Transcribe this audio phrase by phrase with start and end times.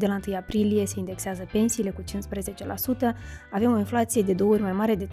[0.00, 2.04] De la 1 aprilie se indexează pensiile cu 15%,
[3.50, 5.10] avem o inflație de două ori mai mare de 30%.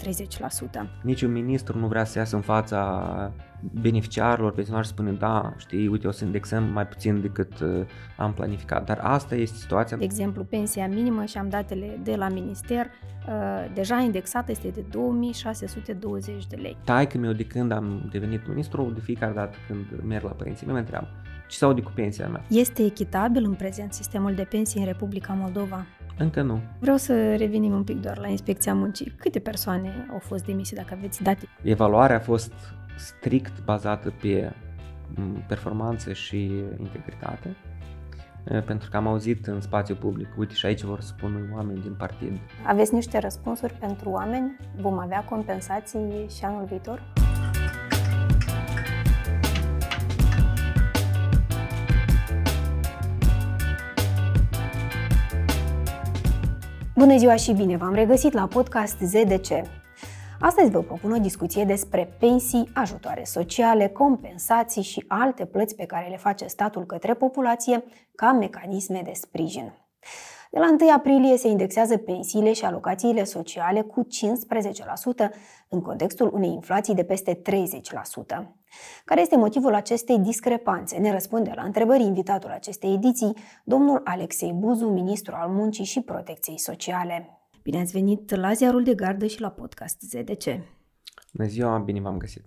[1.02, 6.06] Niciun ministru nu vrea să iasă în fața beneficiarilor, pensionarilor și spune da, știi, uite,
[6.06, 8.84] o să indexăm mai puțin decât uh, am planificat.
[8.84, 9.96] Dar asta este situația.
[9.96, 14.84] De exemplu, pensia minimă și am datele de la minister, uh, deja indexată este de
[14.90, 16.76] 2620 de lei.
[16.84, 20.74] Taică meu de când am devenit ministru, de fiecare dată când merg la părinții mei,
[20.74, 21.08] mă întreabă
[21.48, 22.44] ce s aude cu pensia mea.
[22.48, 25.86] Este echitabil în prezent sistemul de pensii în Republica Moldova?
[26.18, 26.60] Încă nu.
[26.78, 29.12] Vreau să revenim un pic doar la inspecția muncii.
[29.16, 31.48] Câte persoane au fost demise, dacă aveți date?
[31.62, 32.52] Evaluarea a fost
[32.96, 34.52] strict bazată pe
[35.48, 37.56] performanță și integritate,
[38.66, 42.38] pentru că am auzit în spațiu public, uite și aici vor spune oameni din partid.
[42.66, 44.56] Aveți niște răspunsuri pentru oameni?
[44.80, 47.02] Vom avea compensații și anul viitor?
[56.98, 59.50] Bună ziua și bine v-am regăsit la podcast ZDC.
[60.40, 66.08] Astăzi vă propun o discuție despre pensii, ajutoare sociale, compensații și alte plăți pe care
[66.08, 69.72] le face statul către populație ca mecanisme de sprijin.
[70.50, 74.06] De la 1 aprilie se indexează pensiile și alocațiile sociale cu
[75.26, 75.30] 15%
[75.68, 78.57] în contextul unei inflații de peste 30%.
[79.04, 80.98] Care este motivul acestei discrepanțe?
[80.98, 86.58] Ne răspunde la întrebări invitatul acestei ediții, domnul Alexei Buzu, ministru al Muncii și Protecției
[86.58, 87.28] Sociale.
[87.62, 90.44] Bine ați venit la Ziarul de Gardă și la podcast ZDC.
[91.32, 92.44] Bună ziua, bine v-am găsit.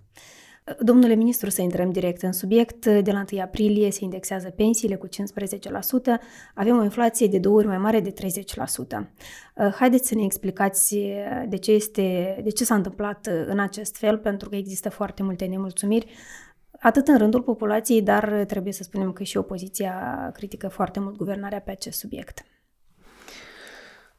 [0.80, 2.86] Domnule ministru, să intrăm direct în subiect.
[2.86, 5.10] De la 1 aprilie se indexează pensiile cu 15%,
[6.56, 8.14] avem o inflație de două ori mai mare de
[8.94, 9.10] 30%.
[9.74, 10.98] Haideți să ne explicați
[11.48, 15.46] de ce, este, de ce s-a întâmplat în acest fel, pentru că există foarte multe
[15.46, 16.12] nemulțumiri,
[16.80, 21.60] atât în rândul populației, dar trebuie să spunem că și opoziția critică foarte mult guvernarea
[21.60, 22.46] pe acest subiect.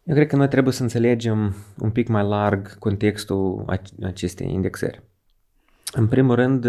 [0.02, 5.02] Eu cred că noi trebuie să înțelegem un pic mai larg contextul acestei indexări.
[5.92, 6.66] În primul rând,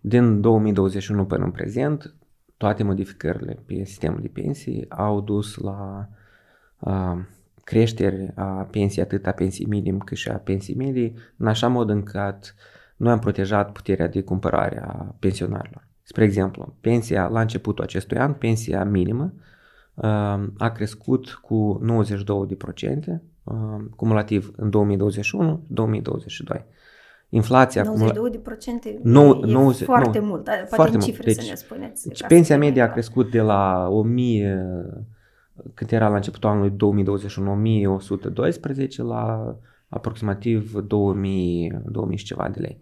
[0.00, 2.14] din 2021 până în prezent,
[2.56, 6.08] toate modificările pe sistemul de pensii au dus la
[6.78, 7.18] uh,
[7.64, 11.88] creștere a pensiei, atât a pensii minim cât și a pensii medii, în așa mod
[11.88, 12.54] încât
[12.96, 15.86] noi am protejat puterea de cumpărare a pensionarilor.
[16.02, 19.34] Spre exemplu, pensia la începutul acestui an, pensia minimă,
[20.58, 21.82] a crescut cu
[23.18, 23.20] 92%
[23.96, 24.70] cumulativ în
[26.58, 26.64] 2021-2022.
[27.34, 27.86] Inflația 92%
[29.02, 31.36] nou, e 90, foarte nou, mult, dar poate foarte în cifre mult.
[31.36, 32.08] Deci, să ne spuneți.
[32.08, 34.66] Deci pensia medie a crescut de la 1000,
[35.74, 39.56] cât era la începutul anului 2021, 1112 la
[39.88, 42.80] aproximativ 2000, 2000 și ceva de lei.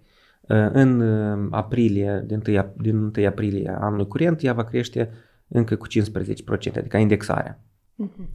[0.73, 1.03] În
[1.51, 5.11] aprilie, din 1, din 1 aprilie anului curent, ea va crește
[5.49, 7.61] încă cu 15%, adică indexarea.
[7.97, 8.29] Mm-hmm.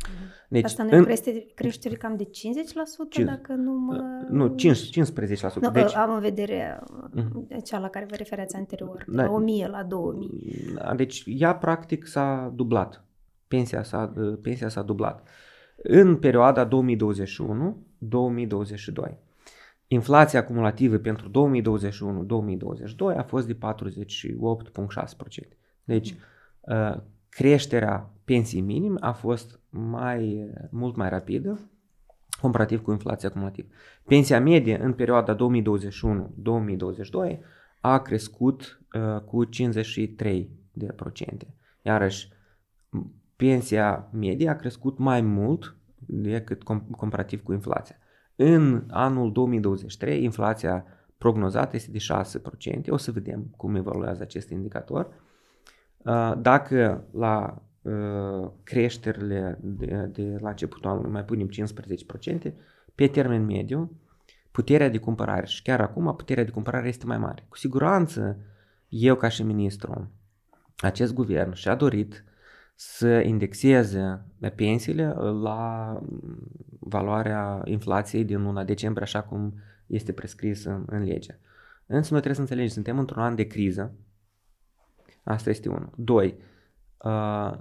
[0.50, 1.09] Deci, Asta nu în...
[1.09, 2.29] este creștere cam de 50%
[3.09, 4.25] 5, dacă nu mă...
[4.29, 5.53] Nu, 5, 15%.
[5.62, 6.79] Nu, deci, am în vedere
[7.16, 7.63] mm-hmm.
[7.63, 10.29] cea la care vă referați anterior, de da, la 1000 la 2000.
[10.75, 13.03] Da, deci ea practic s-a dublat.
[13.47, 15.28] Pensia s-a, pensia s-a dublat.
[15.75, 16.69] În perioada 2021-2022.
[19.88, 21.51] Inflația acumulativă pentru
[23.13, 23.59] 2021-2022 a fost de 48,6%.
[25.84, 26.19] Deci, mm
[27.38, 31.69] creșterea pensii minim a fost mai, mult mai rapidă
[32.41, 33.67] comparativ cu inflația acumulativă.
[34.05, 35.39] Pensia medie în perioada 2021-2022
[37.81, 41.55] a crescut uh, cu 53 de procente.
[41.81, 42.29] Iarăși,
[43.35, 47.95] pensia medie a crescut mai mult decât comparativ cu inflația.
[48.35, 50.85] În anul 2023, inflația
[51.17, 51.97] prognozată este de
[52.85, 52.89] 6%.
[52.89, 55.07] O să vedem cum evoluează acest indicator.
[55.97, 57.66] Uh, dacă la uh,
[58.63, 61.49] creșterile de, de la începutul anului mai punem
[62.49, 62.53] 15%,
[62.95, 63.99] pe termen mediu,
[64.51, 67.45] puterea de cumpărare și chiar acum puterea de cumpărare este mai mare.
[67.49, 68.37] Cu siguranță,
[68.89, 70.11] eu ca și ministru,
[70.77, 72.23] acest guvern și-a dorit
[72.75, 74.25] să indexeze
[74.55, 75.93] pensiile la
[76.79, 79.53] valoarea inflației din luna decembrie, așa cum
[79.87, 81.40] este prescris în, în lege.
[81.85, 83.93] Însă noi trebuie să înțelegem, suntem într-un an de criză,
[85.23, 85.90] Asta este unul.
[85.95, 86.43] Doi, uh,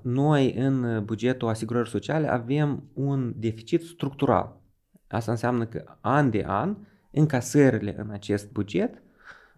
[0.03, 4.61] noi în bugetul asigurării sociale avem un deficit structural.
[5.09, 6.77] Asta înseamnă că an de an
[7.11, 9.03] încasările în acest buget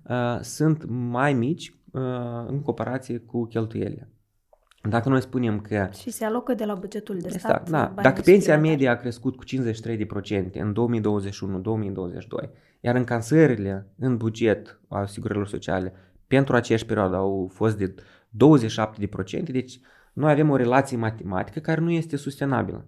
[0.09, 2.03] uh, sunt mai mici uh,
[2.47, 4.09] în comparație cu cheltuielile.
[4.89, 5.89] Dacă noi spunem că...
[5.93, 7.71] Și se alocă de la bugetul de exact, stat.
[7.71, 10.75] Da, Dacă pensia medie a crescut cu 53% în
[12.47, 12.51] 2021-2022,
[12.81, 15.93] iar încasările în buget asigurărilor sociale
[16.27, 17.95] pentru aceeași perioadă au fost de
[19.41, 19.81] 27%, deci
[20.13, 22.87] noi avem o relație matematică care nu este sustenabilă.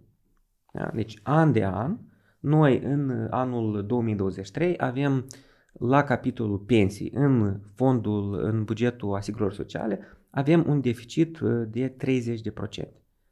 [0.73, 0.91] Da?
[0.95, 1.99] Deci, an de an,
[2.41, 5.27] noi în anul 2023 avem
[5.73, 10.01] la capitolul pensii, în fondul, în bugetul asigurării sociale,
[10.31, 11.97] avem un deficit uh, de 30%.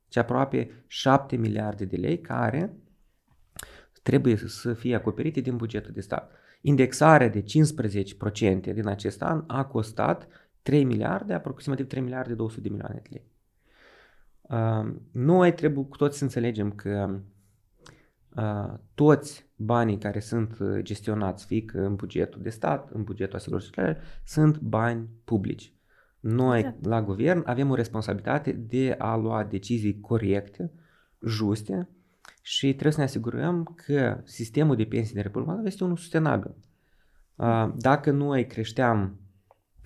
[0.09, 2.77] Deci aproape 7 miliarde de lei care
[4.03, 6.31] trebuie să fie acoperite din bugetul de stat.
[6.61, 7.45] Indexarea de 15%
[8.61, 10.29] din acest an a costat
[10.69, 13.31] 3 miliarde, aproximativ 3 miliarde 200 de milioane de lei.
[14.43, 17.21] Uh, noi trebuie cu toți să înțelegem că
[18.37, 23.35] uh, toți banii care sunt uh, gestionați, fie că în bugetul de stat, în bugetul
[23.35, 25.73] asigurării sociale, sunt bani publici.
[26.21, 26.85] Noi, exact.
[26.85, 30.73] la guvern, avem o responsabilitate de a lua decizii corecte,
[31.27, 31.89] juste
[32.43, 36.55] și trebuie să ne asigurăm că sistemul de pensii din Republica este unul sustenabil.
[37.75, 39.28] Dacă noi creșteam,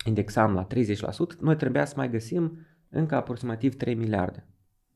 [0.05, 2.57] indexam la 30%, noi trebuia să mai găsim
[2.89, 4.47] încă aproximativ 3 miliarde.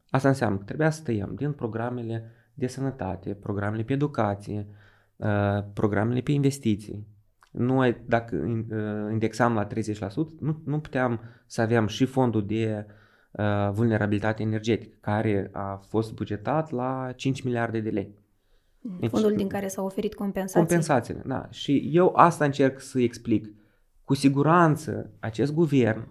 [0.10, 4.68] Asta înseamnă că trebuia să tăiem din programele de sănătate, programele pe educație,
[5.74, 7.08] programele pe investiții.
[7.52, 8.36] Noi, dacă
[9.12, 9.70] indexam la 30%,
[10.40, 12.86] nu, nu puteam să avem și fondul de
[13.32, 18.16] uh, vulnerabilitate energetică, care a fost bugetat la 5 miliarde de lei.
[19.00, 20.60] Deci, Fondul din care s-au oferit compensații.
[20.60, 21.48] Compensațiile, da.
[21.50, 23.54] Și eu asta încerc să explic.
[24.08, 26.08] Cu siguranță, acest guvern,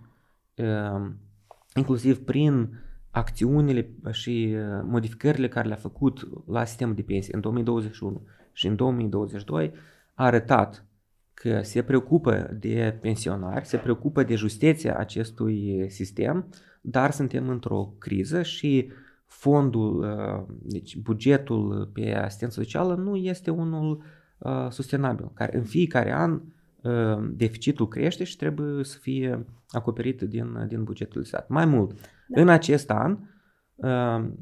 [0.57, 1.11] uh,
[1.75, 8.27] inclusiv prin acțiunile și uh, modificările care le-a făcut la sistemul de pensii în 2021
[8.53, 9.73] și în 2022,
[10.15, 10.85] a arătat
[11.35, 16.47] că se preocupă de pensionari, se preocupă de justeția acestui sistem,
[16.81, 18.91] dar suntem într-o criză și
[19.27, 24.03] fondul, uh, deci bugetul pe asistență socială nu este unul
[24.39, 26.41] uh, sustenabil, care în fiecare an uh,
[27.31, 31.49] deficitul crește și trebuie să fie acoperit din, din bugetul de stat.
[31.49, 32.41] Mai mult, da.
[32.41, 33.19] în acest an,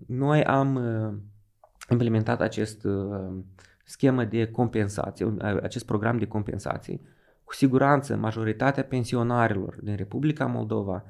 [0.06, 0.80] noi am
[1.90, 2.86] implementat acest
[3.84, 7.00] schemă de compensație, acest program de compensații.
[7.44, 11.04] Cu siguranță, majoritatea pensionarilor din Republica Moldova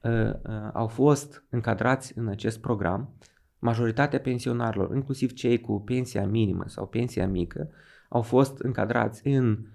[0.00, 3.14] uh, uh, au fost încadrați în acest program.
[3.58, 7.68] Majoritatea pensionarilor, inclusiv cei cu pensia minimă sau pensia mică,
[8.08, 9.68] au fost încadrați în um, uh,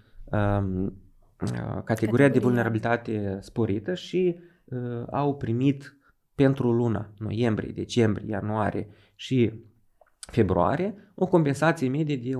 [1.84, 5.98] categoria de vulnerabilitate sporită și uh, au primit
[6.36, 9.54] pentru luna noiembrie, decembrie, ianuarie și
[10.20, 12.32] februarie o compensație medie de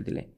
[0.00, 0.36] 1300-1400 de lei.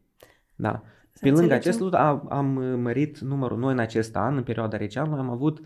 [0.55, 0.83] Da.
[1.21, 2.47] Pe lângă acest lucru am, am
[2.81, 5.61] mărit numărul noi în acest an, în perioada rece noi am avut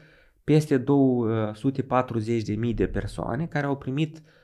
[0.44, 4.39] peste 240.000 de persoane care au primit uh, uh,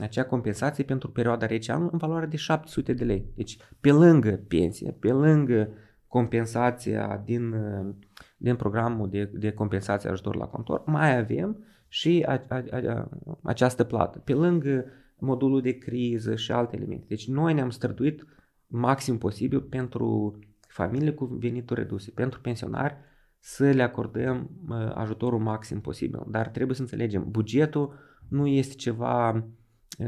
[0.00, 3.26] acea compensație pentru perioada rece anul în valoare de 700 de lei.
[3.34, 5.68] Deci pe lângă pensie, pe lângă
[6.14, 7.94] compensația din, uh,
[8.36, 13.08] din programul de, de compensație ajutor la contor, mai avem și a, a, a,
[13.42, 14.84] această plată, pe lângă
[15.18, 17.04] modulul de criză și alte elemente.
[17.08, 18.26] Deci noi ne-am străduit
[18.66, 20.38] maxim posibil pentru
[20.68, 22.96] familiile cu venituri reduse, pentru pensionari,
[23.38, 24.50] să le acordăm
[24.94, 26.22] ajutorul maxim posibil.
[26.26, 27.94] Dar trebuie să înțelegem, bugetul
[28.28, 29.44] nu este ceva,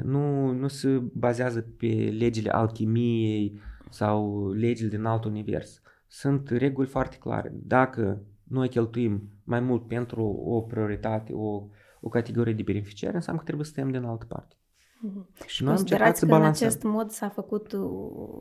[0.03, 3.61] nu, nu se bazează pe legile alchimiei
[3.91, 5.81] sau legile din alt univers.
[6.07, 7.53] Sunt reguli foarte clare.
[7.55, 11.63] Dacă noi cheltuim mai mult pentru o prioritate, o,
[12.01, 14.57] o categorie de beneficiari, înseamnă că trebuie să stăm din altă parte.
[14.57, 15.47] Mm-hmm.
[15.47, 16.67] Și noi am încercat să balansăm.
[16.67, 17.73] în acest mod s-a făcut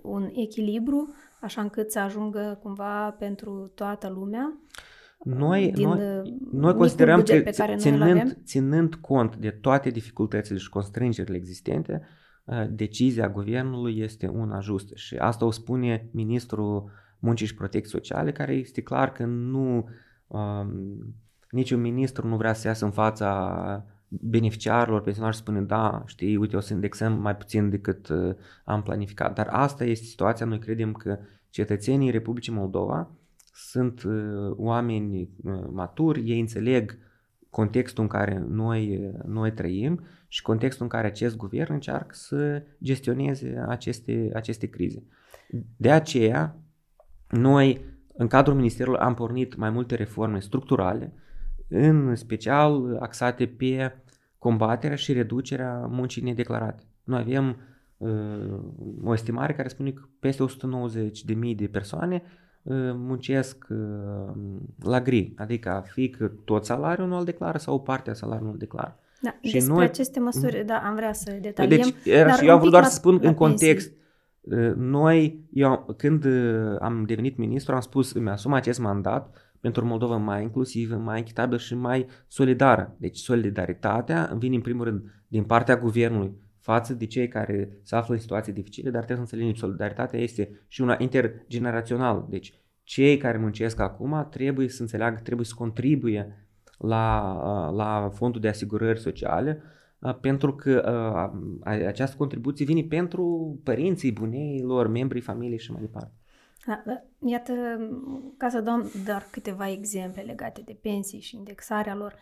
[0.01, 4.57] un echilibru, așa încât să ajungă cumva pentru toată lumea?
[5.23, 10.69] Noi, din noi, noi considerăm că pe care ținând, ținând cont de toate dificultățile și
[10.69, 12.01] constrângerile existente,
[12.43, 14.95] uh, decizia guvernului este una justă.
[14.95, 19.89] Și asta o spune ministrul muncii și protecției sociale, care este clar că nu
[20.27, 20.69] um,
[21.49, 26.59] niciun ministru nu vrea să iasă în fața beneficiarilor, pensionarilor spune da, știi, uite, o
[26.59, 29.35] să indexăm mai puțin decât uh, am planificat.
[29.35, 31.17] Dar asta este situația, noi credem că
[31.49, 33.11] cetățenii Republicii Moldova
[33.57, 36.97] sunt uh, oameni uh, maturi, ei înțeleg
[37.49, 42.63] contextul în care noi, uh, noi trăim și contextul în care acest guvern încearcă să
[42.83, 45.03] gestioneze aceste, aceste crize.
[45.77, 46.57] De aceea,
[47.29, 47.81] noi,
[48.13, 51.13] în cadrul Ministerului, am pornit mai multe reforme structurale,
[51.67, 53.95] în special axate pe
[54.37, 56.83] combaterea și reducerea muncii nedeclarate.
[57.03, 57.57] Noi avem
[57.97, 58.59] uh,
[59.03, 62.43] o estimare care spune că peste 190.000 de persoane uh,
[62.93, 64.33] muncesc uh,
[64.81, 68.47] la gri, adică fie că tot salariul nu îl declară sau o parte a salariului
[68.47, 68.99] nu îl declară.
[69.21, 71.81] Da, și despre noi, aceste măsuri, da, am vrea să detaliem.
[71.81, 74.03] Deci, era, dar și eu am vrut doar să spun în context, pensii
[74.51, 79.85] Ă, noi, eu când ă, am devenit ministru, am spus, îmi asum acest mandat pentru
[79.85, 82.95] Moldova mai inclusivă, mai echitabilă și mai solidară.
[82.97, 86.31] Deci solidaritatea vine în primul rând din partea guvernului
[86.65, 90.65] față de cei care se află în situații dificile, dar trebuie să înțelegem solidaritatea este
[90.67, 92.27] și una intergenerațională.
[92.29, 92.53] Deci
[92.83, 98.99] cei care muncesc acum trebuie să înțeleagă, trebuie să contribuie la, la fondul de asigurări
[98.99, 99.61] sociale,
[100.21, 100.79] pentru că
[101.87, 106.13] această contribuție vine pentru părinții bunei lor, membrii familiei și mai departe.
[106.65, 107.53] Da, da, iată,
[108.37, 112.15] ca să dăm doar câteva exemple legate de pensii și indexarea lor,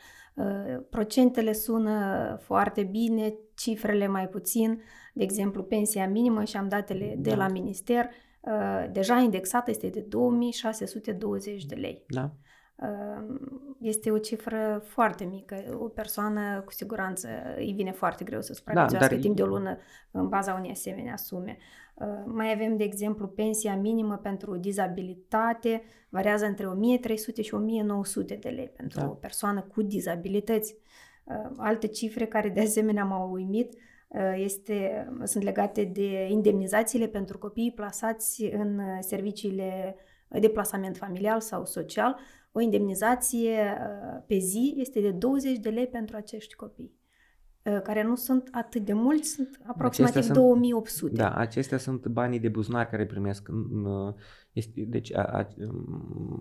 [0.89, 4.81] procentele sună foarte bine, cifrele mai puțin,
[5.13, 7.35] de exemplu, pensia minimă și am datele de da.
[7.35, 8.09] la minister,
[8.91, 12.03] deja indexată este de 2620 de lei.
[12.07, 12.31] Da.
[13.79, 15.77] Este o cifră foarte mică.
[15.79, 19.23] O persoană, cu siguranță, îi vine foarte greu să supraviețuiască da, dar...
[19.23, 19.77] timp de o lună
[20.11, 21.57] în baza unei asemenea sume.
[22.25, 28.69] Mai avem, de exemplu, pensia minimă pentru dizabilitate, variază între 1300 și 1900 de lei
[28.75, 29.09] pentru da.
[29.09, 30.75] o persoană cu dizabilități.
[31.57, 33.73] Alte cifre care de asemenea m-au uimit
[34.35, 39.95] este, sunt legate de indemnizațiile pentru copiii plasați în serviciile
[40.39, 42.19] de plasament familial sau social,
[42.51, 47.02] o indemnizație uh, pe zi este de 20 de lei pentru acești copii uh,
[47.83, 51.15] care nu sunt atât de mulți, sunt aproximativ acestea 2800.
[51.15, 53.49] Sunt, da, acestea sunt banii de buzunar care primesc.
[53.83, 54.13] Uh,
[54.51, 55.47] este, deci a, a,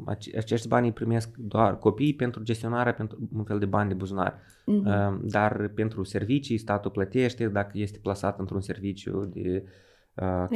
[0.05, 4.41] a, acești bani primesc doar copiii pentru gestionarea pentru un fel de bani de buzunar.
[4.41, 5.19] Uh-huh.
[5.23, 9.71] Dar pentru servicii statul plătește dacă este plasat într-un serviciu de Uh,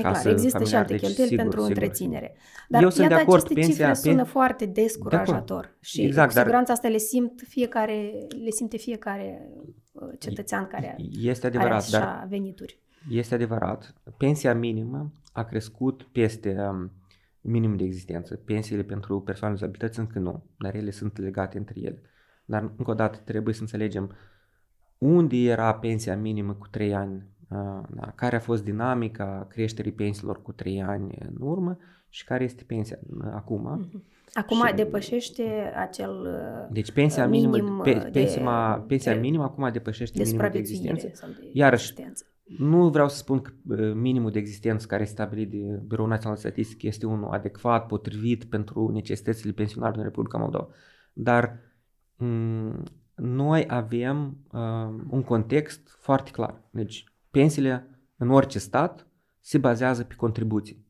[0.02, 1.76] casă, există și alte deci, cheltuieli sigur, pentru sigur.
[1.76, 2.36] întreținere.
[2.68, 6.38] Dar Eu sunt de acord, aceste pensia, cifre sună foarte descurajator de și exact, cu
[6.38, 6.76] siguranță dar...
[6.76, 8.12] asta le simt fiecare,
[8.44, 9.48] le simte fiecare
[9.92, 12.78] uh, cetățean care este adevărat, are așa dar venituri.
[13.10, 13.94] Este adevărat.
[14.16, 16.92] Pensia minimă a crescut peste um,
[17.40, 18.36] minim de existență.
[18.36, 22.02] Pensiile pentru persoane cu dizabilități încă nu, dar ele sunt legate între ele.
[22.44, 24.16] Dar încă o dată trebuie să înțelegem
[24.98, 30.52] unde era pensia minimă cu 3 ani da, care a fost dinamica creșterii pensiilor cu
[30.52, 32.98] 3 ani în urmă și care este pensia
[33.32, 33.62] acum.
[33.62, 34.04] Mhm.
[34.34, 36.28] Acum și, depășește acel
[36.70, 40.58] Deci pensia minim minimă, pe, pensia, de, pensia de, minimă acum depășește de minimul de
[40.58, 41.10] existență.
[41.12, 42.24] Sau de Iarăși, existență.
[42.58, 43.52] nu vreau să spun că
[43.94, 48.44] minimul de existență care este stabilit de Biroul Național de Statistică este unul adecvat, potrivit
[48.44, 50.68] pentru necesitățile pensionarilor în Republica Moldova.
[51.12, 51.58] Dar
[52.14, 52.82] m-
[53.14, 54.60] noi avem uh,
[55.10, 56.62] un context foarte clar.
[56.70, 57.04] Deci
[57.36, 59.06] pensiile în orice stat
[59.40, 60.86] se bazează pe contribuții.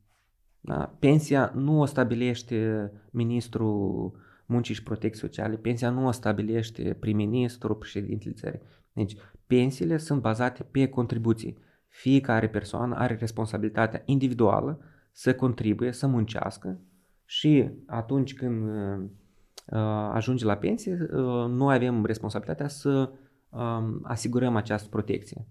[0.60, 0.96] Da?
[0.98, 4.12] Pensia nu o stabilește ministrul
[4.46, 8.60] muncii și protecției sociale, pensia nu o stabilește prim-ministru, președintele țării.
[8.92, 11.58] Deci, pensiile sunt bazate pe contribuții.
[11.88, 14.80] Fiecare persoană are responsabilitatea individuală
[15.12, 16.80] să contribuie, să muncească
[17.24, 19.78] și atunci când uh,
[20.12, 23.12] ajunge la pensie, uh, noi avem responsabilitatea să
[23.48, 25.46] uh, asigurăm această protecție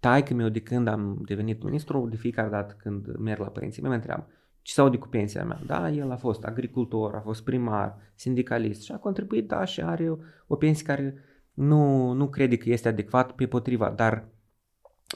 [0.00, 3.90] taică meu de când am devenit ministru, de fiecare dată când merg la părinții mei,
[3.90, 4.26] mă întreabă
[4.66, 5.60] ce s-au de cu pensia mea.
[5.66, 10.10] Da, el a fost agricultor, a fost primar, sindicalist și a contribuit, da, și are
[10.10, 11.14] o, o pensie care
[11.52, 14.28] nu, nu crede că este adecvat pe potriva, dar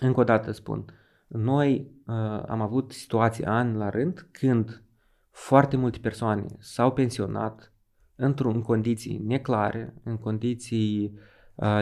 [0.00, 0.84] încă o dată spun,
[1.26, 4.82] noi uh, am avut situații ani la rând când
[5.30, 7.72] foarte multe persoane s-au pensionat
[8.16, 11.18] într-un condiții neclare, în condiții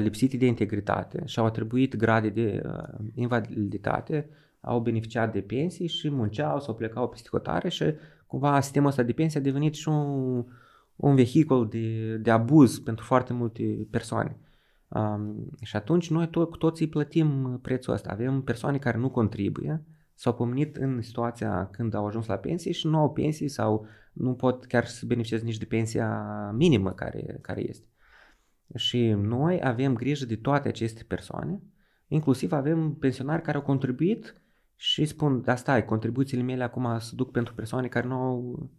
[0.00, 2.62] lipsite de integritate și au atribuit grade de
[3.14, 4.28] invaliditate,
[4.60, 7.84] au beneficiat de pensii și munceau sau plecau peste hotare și
[8.26, 10.44] cumva sistemul ăsta de pensie a devenit și un,
[10.96, 14.36] un vehicul de, de abuz pentru foarte multe persoane.
[14.88, 18.10] Um, și atunci noi to- cu toții plătim prețul ăsta.
[18.10, 22.86] Avem persoane care nu contribuie, s-au pomenit în situația când au ajuns la pensie și
[22.86, 27.68] nu au pensii sau nu pot chiar să beneficieze nici de pensia minimă care, care
[27.68, 27.86] este.
[28.74, 31.62] Și noi avem grijă de toate aceste persoane,
[32.06, 34.42] inclusiv avem pensionari care au contribuit
[34.76, 38.70] și spun, da stai, contribuțiile mele acum se duc pentru persoane care nu au,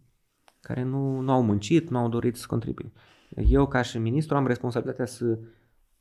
[0.60, 2.92] care nu, nu au muncit, nu au dorit să contribuie.
[3.36, 5.38] Eu ca și ministru am responsabilitatea să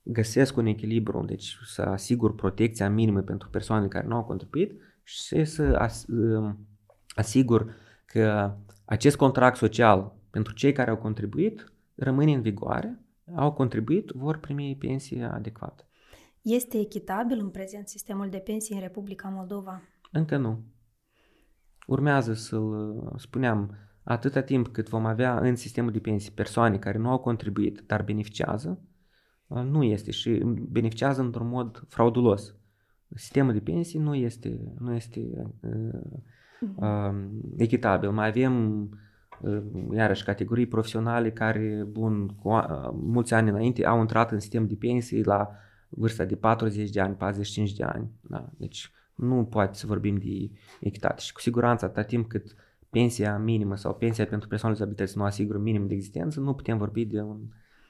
[0.03, 5.45] găsesc un echilibru, deci să asigur protecția minimă pentru persoanele care nu au contribuit și
[5.45, 6.67] să um,
[7.09, 8.55] asigur că
[8.85, 12.99] acest contract social pentru cei care au contribuit rămâne în vigoare
[13.35, 15.83] au contribuit, vor primi pensie adecvată.
[16.41, 19.81] Este echitabil în prezent sistemul de pensii în Republica Moldova?
[20.11, 20.63] Încă nu.
[21.87, 27.09] Urmează să-l spuneam, atâta timp cât vom avea în sistemul de pensii persoane care nu
[27.09, 28.81] au contribuit, dar beneficiază,
[29.47, 32.55] nu este și beneficiază într-un mod fraudulos.
[33.15, 35.19] Sistemul de pensii nu este, nu este
[35.61, 36.01] uh,
[36.75, 37.13] uh,
[37.57, 38.11] echitabil.
[38.11, 38.83] Mai avem
[39.93, 42.49] iarăși categorii profesionale care, bun, cu
[42.93, 45.51] mulți ani înainte au intrat în sistem de pensii la
[45.89, 48.09] vârsta de 40 de ani, 45 de ani.
[48.21, 48.49] Da?
[48.57, 52.55] Deci nu poate să vorbim de echitate și cu siguranță atâta timp cât
[52.89, 56.77] pensia minimă sau pensia pentru persoanele cu dizabilități nu asigură minim de existență, nu putem
[56.77, 57.37] vorbi de un...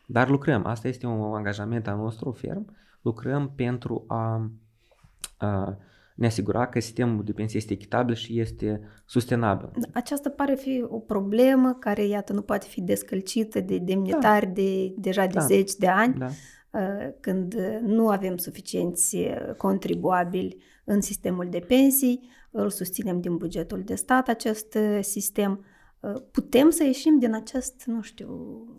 [0.06, 4.52] Dar lucrăm, asta este un angajament al nostru ferm, lucrăm pentru a,
[5.38, 5.78] a
[6.20, 9.70] ne asigura că sistemul de pensie este echitabil și este sustenabil.
[9.94, 14.52] Aceasta pare fi o problemă care, iată, nu poate fi descălcită de demnitari da.
[14.52, 15.46] de deja de da.
[15.46, 16.28] zeci de ani, da.
[16.72, 19.18] Uh, când nu avem suficienți
[19.58, 25.66] contribuabili în sistemul de pensii, îl susținem din bugetul de stat acest uh, sistem.
[26.00, 28.28] Uh, putem să ieșim din acest, nu știu,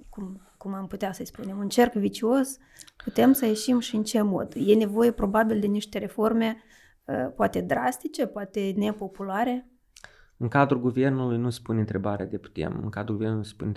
[0.08, 2.56] cum, cum am putea să-i spunem, un cerc vicios,
[3.04, 4.52] putem să ieșim și în ce mod.
[4.56, 6.78] E nevoie probabil de niște reforme uh,
[7.36, 9.70] poate drastice, poate nepopulare.
[10.36, 13.72] În cadrul guvernului nu se pune întrebarea de putem, în cadrul guvernului se pune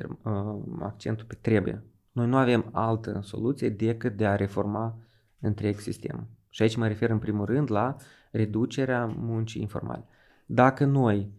[0.80, 1.84] accentul pe trebuie.
[2.12, 4.98] Noi nu avem altă soluție decât de a reforma
[5.40, 6.26] întreg sistemul.
[6.50, 7.96] Și aici mă refer în primul rând la
[8.32, 10.06] reducerea muncii informale.
[10.46, 11.32] Dacă noi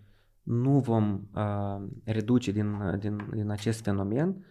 [0.43, 4.45] nu vom uh, reduce din, din, din acest fenomen,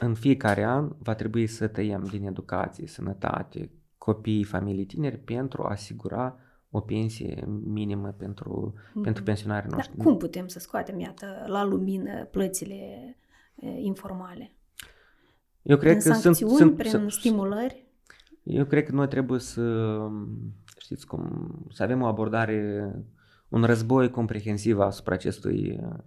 [0.00, 5.70] în fiecare an va trebui să tăiem din educație, sănătate, copii, familii tineri pentru a
[5.70, 6.36] asigura
[6.74, 9.02] o pensie minimă pentru, mm-hmm.
[9.02, 9.96] pentru pensionarii noștri.
[9.96, 12.74] Dar cum putem să scoatem, iată, la lumină plățile
[13.54, 14.52] e, informale?
[15.62, 17.86] Eu cred prin că sunt, sunt, prin sunt, stimulări?
[18.42, 19.96] Eu cred că noi trebuie să
[20.78, 22.90] știți cum, să avem o abordare,
[23.48, 25.98] un război comprehensiv asupra acestui uh,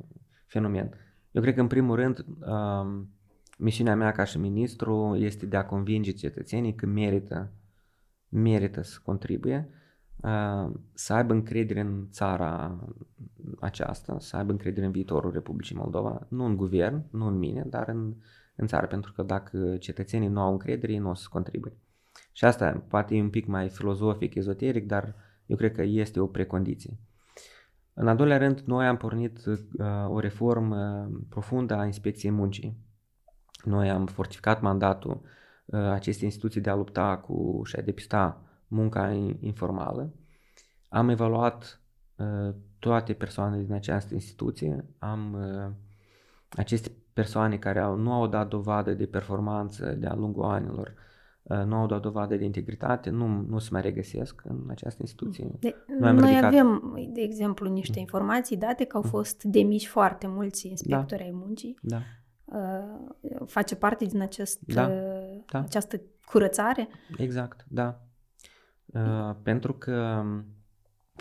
[0.46, 0.92] fenomen.
[1.32, 3.10] Eu cred că, în primul rând, um,
[3.58, 7.52] misiunea mea ca și ministru este de a convinge cetățenii că merită,
[8.30, 9.84] merită să contribuie, uh,
[10.94, 12.80] să aibă încredere în țara
[13.60, 17.88] aceasta, să aibă încredere în viitorul Republicii Moldova, nu în guvern, nu în mine, dar
[17.88, 18.14] în,
[18.56, 21.74] în țară, pentru că dacă cetățenii nu au încredere, ei nu o să contribuie.
[22.32, 25.16] Și asta poate e un pic mai filozofic, ezoteric, dar
[25.46, 26.98] eu cred că este o precondiție.
[27.94, 29.58] În al doilea rând, noi am pornit uh,
[30.08, 32.78] o reformă profundă a inspecției muncii.
[33.64, 35.22] Noi am fortificat mandatul
[35.66, 40.14] uh, acestei instituții de a lupta cu și a depista munca informală.
[40.90, 41.82] Am evaluat
[42.16, 44.86] uh, toate persoanele din această instituție.
[44.98, 45.72] Am uh,
[46.50, 50.94] aceste persoane care au, nu au dat dovadă de performanță de-a lungul anilor,
[51.46, 55.48] Uh, nu au dat dovadă de integritate, nu, nu se mai regăsesc în această instituție.
[55.60, 56.44] De, noi, noi ridicat...
[56.44, 58.02] avem, de exemplu, niște mm.
[58.02, 59.10] informații date că au mm.
[59.10, 61.26] fost demiși foarte mulți inspectori da.
[61.26, 61.78] ai muncii.
[61.82, 62.02] Da.
[62.46, 64.88] Uh, face parte din acest, da.
[64.88, 65.60] Uh, da.
[65.60, 66.88] această curățare?
[67.18, 68.02] Exact, da.
[68.96, 70.24] Uh, pentru că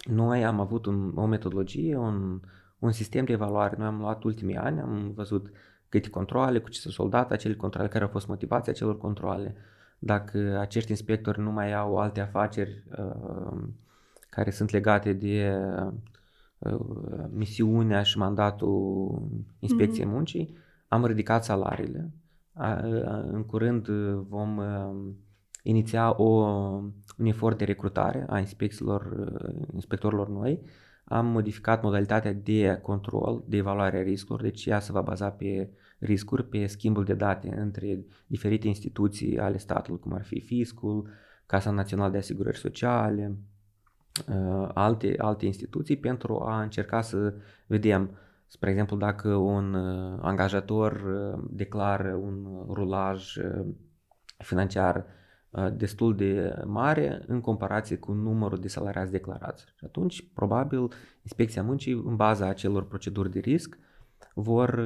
[0.05, 2.41] noi am avut un, o metodologie, un,
[2.79, 3.75] un sistem de evaluare.
[3.79, 5.51] Noi am luat ultimii ani, am văzut
[5.89, 9.63] câte controle, cu ce s-a soldat, acele controle, care au fost motivația acelor controle, uh,
[10.05, 13.63] dacă acești inspectori nu mai au alte afaceri uh,
[14.29, 15.57] care sunt legate de
[16.59, 16.81] uh,
[17.31, 19.23] misiunea și mandatul
[19.59, 20.11] inspecției mm-hmm.
[20.11, 20.57] muncii,
[20.89, 22.11] am ridicat salariile.
[23.31, 23.89] În curând
[24.29, 25.13] vom uh,
[25.63, 26.49] iniția o,
[27.17, 29.33] un efort de recrutare a inspecțiilor,
[29.75, 30.61] inspectorilor noi.
[31.05, 35.69] Am modificat modalitatea de control, de evaluare a riscurilor, deci ea se va baza pe
[35.99, 41.09] riscuri pe schimbul de date între diferite instituții ale statului, cum ar fi fiscul,
[41.47, 43.37] Casa Națională de Asigurări Sociale,
[44.29, 47.35] uh, alte, alte instituții, pentru a încerca să
[47.67, 48.11] vedem,
[48.47, 53.37] spre exemplu, dacă un uh, angajator uh, declară un rulaj
[54.39, 55.07] financiar
[55.73, 59.65] destul de mare în comparație cu numărul de salariați declarați.
[59.65, 60.89] Și atunci, probabil,
[61.23, 63.79] Inspecția Muncii, în baza acelor proceduri de risc,
[64.35, 64.83] vor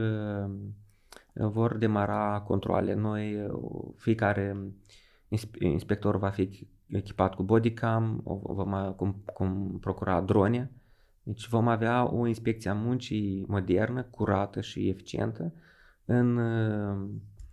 [1.32, 2.94] vor demara controle.
[2.94, 3.50] Noi,
[3.96, 4.56] fiecare
[5.58, 10.70] inspector va fi echipat cu bodycam, vom cum, cum procura drone,
[11.22, 15.52] deci vom avea o inspecție a muncii modernă, curată și eficientă.
[16.04, 16.38] În,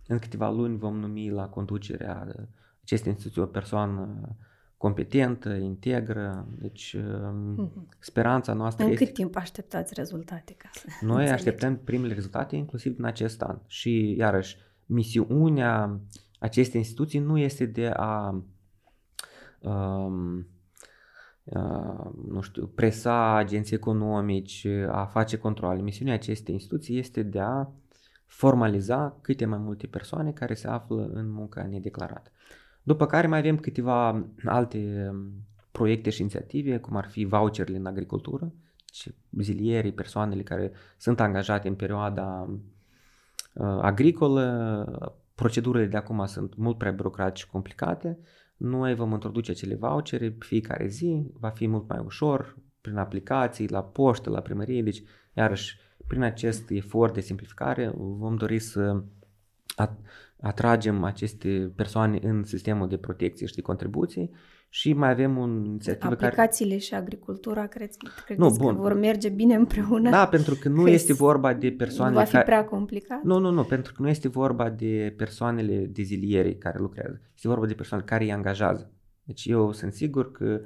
[0.06, 2.48] în câteva luni vom numi la conducerea
[2.86, 4.36] acestei instituții o persoană
[4.76, 7.96] competentă, integră, deci mm-hmm.
[7.98, 9.04] speranța noastră În este...
[9.04, 10.54] cât timp așteptați rezultate?
[10.58, 11.32] Ca să Noi înțeleg.
[11.32, 16.00] așteptăm primele rezultate inclusiv din acest an și iarăși misiunea
[16.38, 18.44] acestei instituții nu este de a
[19.60, 20.46] um,
[21.44, 25.80] uh, nu știu, presa agenții economici, a face controle.
[25.80, 27.68] Misiunea acestei instituții este de a
[28.24, 32.30] formaliza câte mai multe persoane care se află în munca nedeclarată.
[32.86, 35.32] După care mai avem câteva alte um,
[35.70, 38.52] proiecte și inițiative, cum ar fi voucherele în agricultură,
[38.92, 42.58] și zilierii, persoanele care sunt angajate în perioada
[43.80, 48.18] agricolă, procedurile de acum sunt mult prea birocratice și complicate.
[48.56, 53.68] Noi vom introduce acele vouchere pe fiecare zi, va fi mult mai ușor, prin aplicații,
[53.68, 59.02] la poștă, la primărie, deci iarăși prin acest efort de simplificare vom dori să
[60.40, 64.30] atragem aceste persoane în sistemul de protecție și de contribuții
[64.68, 66.82] și mai avem un inițiativă Aplicațiile care...
[66.82, 67.90] și agricultura cred,
[68.24, 68.74] cred nu, bun.
[68.74, 70.10] că vor merge bine împreună?
[70.10, 72.10] Da, pentru că nu este vorba de persoane...
[72.10, 72.44] Nu va fi care...
[72.44, 73.22] prea complicat?
[73.22, 77.20] Nu, nu, nu, pentru că nu este vorba de persoanele de ziliere care lucrează.
[77.34, 78.90] Este vorba de persoane care îi angajează.
[79.22, 80.60] Deci eu sunt sigur că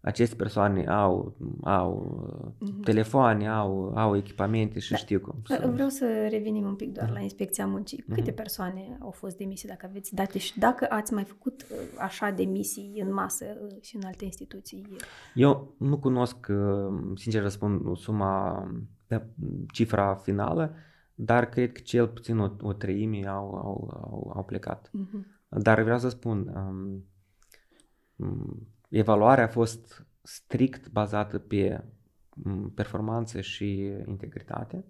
[0.00, 2.84] aceste persoane au, au mm-hmm.
[2.84, 4.96] telefoane, au, au echipamente și da.
[4.96, 5.42] știu cum.
[5.44, 5.70] Să...
[5.72, 7.12] Vreau să revenim un pic doar mm-hmm.
[7.12, 8.02] la inspecția muncii.
[8.02, 8.14] Mm-hmm.
[8.14, 12.30] Câte persoane au fost demisii, dacă aveți date și dacă ați mai făcut uh, așa
[12.30, 14.86] demisii în masă uh, și în alte instituții?
[15.34, 18.66] Eu nu cunosc, uh, sincer răspund, suma,
[19.72, 20.74] cifra finală,
[21.14, 24.90] dar cred că cel puțin o, o treime au, au, au, au plecat.
[24.90, 25.36] Mm-hmm.
[25.48, 27.06] Dar vreau să spun, um,
[28.88, 31.84] evaluarea a fost strict bazată pe
[32.74, 34.84] performanță și integritate,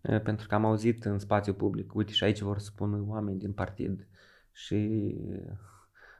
[0.00, 4.06] pentru că am auzit în spațiu public, uite și aici vor spun oameni din partid
[4.52, 5.14] și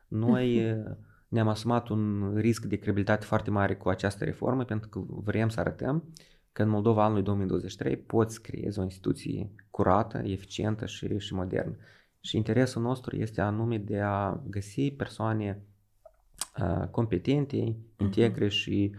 [0.08, 0.76] noi
[1.28, 5.60] ne-am asumat un risc de credibilitate foarte mare cu această reformă pentru că vrem să
[5.60, 6.04] arătăm
[6.52, 11.76] că în Moldova anului 2023 poți creezi o instituție curată, eficientă și, și modernă.
[12.20, 15.62] Și interesul nostru este anume de a găsi persoane
[16.90, 18.50] competente, integre uh-huh.
[18.50, 18.94] și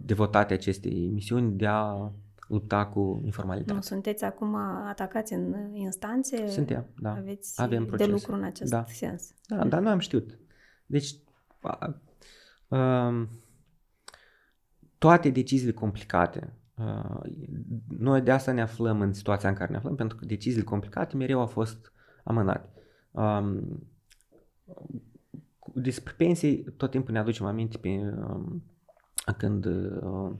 [0.00, 2.12] devotate acestei misiuni de a
[2.52, 3.74] lupta cu informalitatea.
[3.74, 4.54] Nu sunteți acum
[4.88, 6.46] atacați în instanțe?
[6.46, 7.10] Suntem, da.
[7.10, 8.84] Aveți Avem de lucru în acest da.
[8.86, 9.34] sens.
[9.46, 10.38] Da, dar nu am știut.
[10.86, 11.14] Deci,
[12.68, 13.26] uh,
[14.98, 17.20] toate deciziile complicate, uh,
[17.98, 21.16] noi de asta ne aflăm în situația în care ne aflăm, pentru că deciziile complicate
[21.16, 21.92] mereu au fost
[22.24, 22.68] amânate.
[23.10, 23.86] Um,
[25.74, 28.62] despre pensii tot timpul ne aducem aminte pe, um,
[29.38, 30.30] când uh,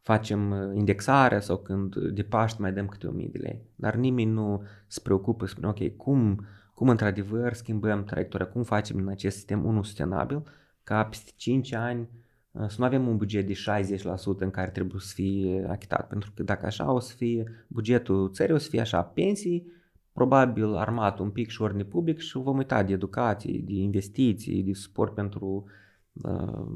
[0.00, 3.62] facem indexarea sau când de Paști mai dăm câte o mii de lei.
[3.74, 9.08] Dar nimeni nu se preocupă, spune, ok, cum, cum într-adevăr schimbăm traiectoria, cum facem în
[9.08, 10.42] acest sistem unul sustenabil,
[10.84, 12.08] ca peste 5 ani
[12.50, 16.08] uh, să nu avem un buget de 60% în care trebuie să fie achitat.
[16.08, 19.66] Pentru că dacă așa o să fie bugetul țării, o să fie așa, pensii,
[20.12, 24.72] probabil armat un pic și ordine public și vom uita de educație, de investiții, de
[24.72, 25.64] suport pentru
[26.12, 26.66] uh,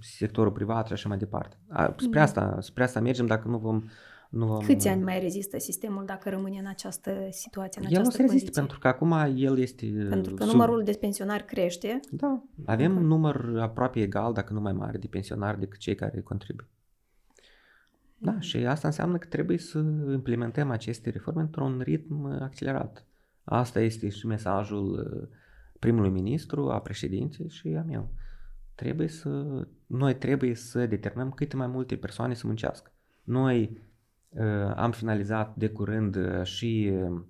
[0.00, 1.56] sectorul privat și așa mai departe.
[1.68, 2.24] A, spre, mm.
[2.24, 3.82] asta, spre asta mergem dacă nu vom
[4.32, 4.64] nu vom...
[4.64, 8.30] Câți ani mai rezistă sistemul dacă rămâne în această situație, în el această El nu
[8.30, 10.06] se rezistă pentru că acum el este...
[10.08, 10.52] Pentru că sub...
[10.52, 12.00] numărul de pensionari crește.
[12.10, 16.20] Da, avem un număr aproape egal, dacă nu mai mare, de pensionari decât cei care
[16.20, 16.68] contribuie.
[18.24, 19.78] Da, și asta înseamnă că trebuie să
[20.12, 23.06] implementăm aceste reforme într-un ritm accelerat.
[23.44, 25.28] Asta este și mesajul uh,
[25.78, 28.10] primului ministru, a președinției și a meu.
[28.74, 29.44] Trebuie să,
[29.86, 32.92] noi trebuie să determinăm câte mai multe persoane să muncească.
[33.22, 33.78] Noi
[34.28, 37.20] uh, am finalizat de curând uh, și uh,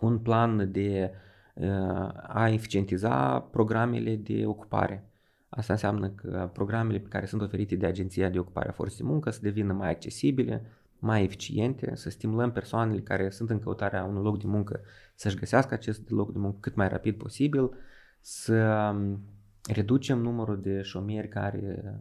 [0.00, 1.10] un plan de
[1.54, 5.10] uh, a eficientiza programele de ocupare.
[5.56, 9.04] Asta înseamnă că programele pe care sunt oferite de Agenția de Ocupare a Forței de
[9.04, 10.62] Muncă să devină mai accesibile,
[10.98, 14.80] mai eficiente, să stimulăm persoanele care sunt în căutarea unui loc de muncă
[15.14, 17.70] să-și găsească acest loc de muncă cât mai rapid posibil,
[18.20, 19.20] să um,
[19.72, 21.94] reducem numărul de șomieri care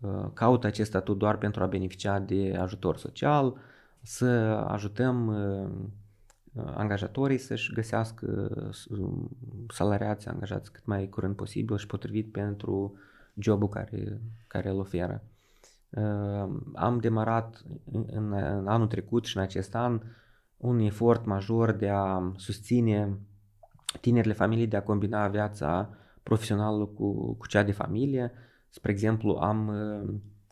[0.00, 3.56] uh, caută acest statut doar pentru a beneficia de ajutor social,
[4.02, 4.26] să
[4.68, 5.88] ajutăm uh,
[6.64, 8.50] angajatorii să-și găsească
[9.68, 12.98] salariați angajați cât mai curând posibil și potrivit pentru
[13.34, 15.22] jobul care, care îl oferă.
[16.74, 20.00] Am demarat în, în anul trecut și în acest an
[20.56, 23.18] un efort major de a susține
[24.00, 25.90] tinerile familii de a combina viața
[26.22, 28.32] profesională cu, cu cea de familie.
[28.68, 29.72] Spre exemplu, am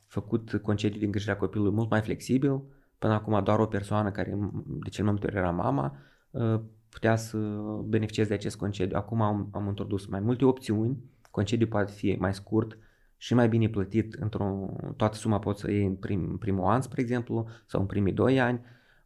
[0.06, 2.62] făcut concediu de îngrijire a copilului mult mai flexibil,
[3.04, 5.96] Până acum doar o persoană care de cel mai multe ori era mama
[6.34, 7.38] ă, putea să
[7.84, 8.96] beneficieze de acest concediu.
[8.96, 10.98] Acum am, am introdus mai multe opțiuni.
[11.30, 12.78] Concediu poate fi mai scurt
[13.16, 16.80] și mai bine plătit într-o toată suma poți să iei în, prim, în primul an,
[16.80, 18.60] spre exemplu, sau în primii doi ani.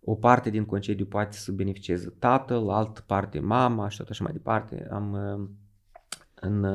[0.05, 4.33] O parte din concediu poate să beneficieze tatăl, altă parte mama și tot așa mai
[4.33, 4.89] departe.
[4.91, 5.49] Am ă,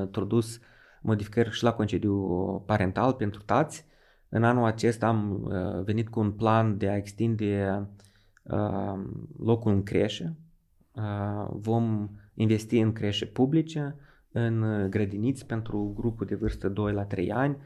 [0.01, 0.59] introdus
[1.01, 2.15] modificări și la concediu
[2.65, 3.85] parental pentru tați
[4.35, 7.87] în anul acesta am uh, venit cu un plan de a extinde
[8.43, 8.99] uh,
[9.37, 10.35] locul în creșe.
[10.91, 13.95] Uh, vom investi în creșe publice,
[14.31, 17.57] în grădiniți pentru grupul de vârstă 2 la 3 ani.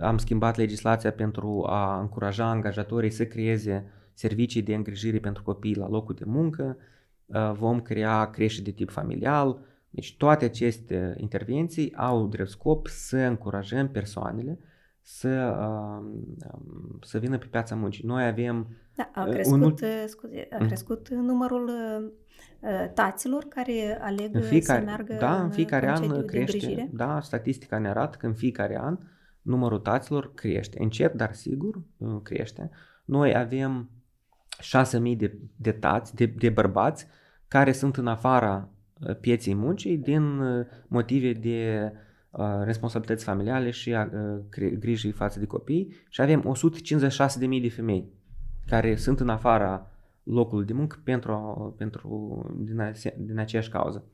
[0.00, 5.88] Am schimbat legislația pentru a încuraja angajatorii să creeze servicii de îngrijire pentru copii la
[5.88, 6.76] locul de muncă,
[7.26, 9.58] uh, vom crea creșe de tip familial.
[9.90, 14.58] Deci toate aceste intervenții au drept scop să încurajăm persoanele
[15.08, 18.04] să, um, să vină pe piața muncii.
[18.06, 19.76] Noi avem da, a crescut, un...
[20.06, 20.66] scuze, a mhm.
[20.66, 21.70] crescut numărul
[22.94, 26.90] taților care aleg în fiecare, să meargă Da, în fiecare an crește.
[26.92, 28.98] Da, statistica ne arată că în fiecare an
[29.42, 30.82] numărul taților crește.
[30.82, 32.70] Încet, dar sigur uh, crește.
[33.04, 33.90] Noi avem
[34.62, 37.06] 6.000 de, de tați, de, de bărbați,
[37.48, 38.68] care sunt în afara
[39.00, 42.04] uh, pieței muncii din uh, motive de uh,
[42.64, 46.54] responsabilități familiale și uh, grijii față de copii și avem
[47.50, 48.12] 156.000 de femei
[48.66, 49.90] care sunt în afara
[50.22, 54.04] locului de muncă pentru, pentru din, a, din aceeași cauză.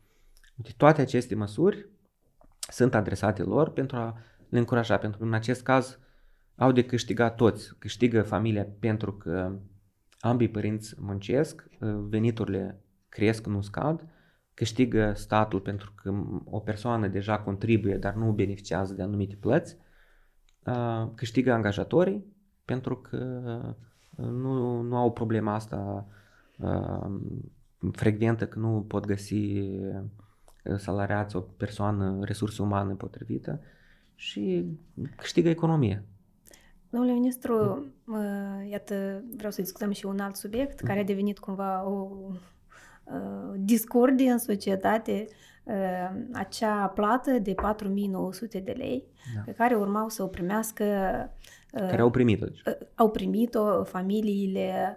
[0.76, 1.88] Toate aceste măsuri
[2.68, 5.98] sunt adresate lor pentru a le încuraja, pentru că în acest caz
[6.56, 7.74] au de câștigat toți.
[7.78, 9.58] Câștigă familia pentru că
[10.20, 11.64] ambii părinți muncesc,
[12.08, 14.06] veniturile cresc, nu scad,
[14.54, 19.76] câștigă statul pentru că o persoană deja contribuie, dar nu beneficiază de anumite plăți,
[21.14, 22.24] câștigă angajatorii
[22.64, 23.16] pentru că
[24.16, 26.06] nu, nu au problema asta
[27.92, 29.60] frecventă că nu pot găsi
[30.76, 33.60] salariați o persoană, resursă umană potrivită
[34.14, 34.64] și
[35.16, 36.04] câștigă economie.
[36.90, 37.86] Domnule ministru,
[38.70, 42.10] iată, vreau să discutăm și un alt subiect care a devenit cumva o
[43.56, 45.26] discordie în societate,
[46.32, 49.40] acea plată de 4900 de lei da.
[49.44, 50.84] pe care urmau să o primească
[51.72, 52.44] care au primit-o.
[52.44, 52.62] Deci.
[52.94, 54.96] Au primit-o familiile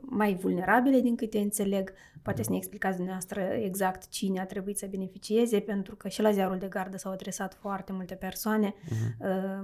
[0.00, 1.92] mai vulnerabile, din câte înțeleg.
[2.22, 6.30] Poate să ne explicați dumneavoastră exact cine a trebuit să beneficieze, pentru că și la
[6.30, 9.58] ziarul de gardă s-au adresat foarte multe persoane, uh-huh.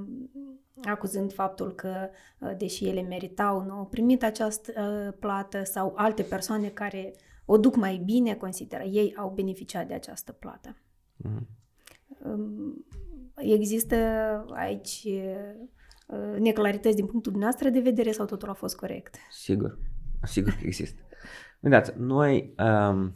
[0.82, 2.08] acuzând faptul că,
[2.56, 7.96] deși ele meritau, nu au primit această plată sau alte persoane care o duc mai
[8.04, 10.76] bine, consideră ei, au beneficiat de această plată.
[11.28, 11.46] Uh-huh.
[13.36, 13.96] Există
[14.50, 15.70] aici Uh,
[16.38, 19.16] neclarități din punctul dumneavoastră de vedere sau totul a fost corect?
[19.30, 19.78] Sigur,
[20.22, 21.00] sigur că există.
[21.60, 23.14] Uitați, noi um,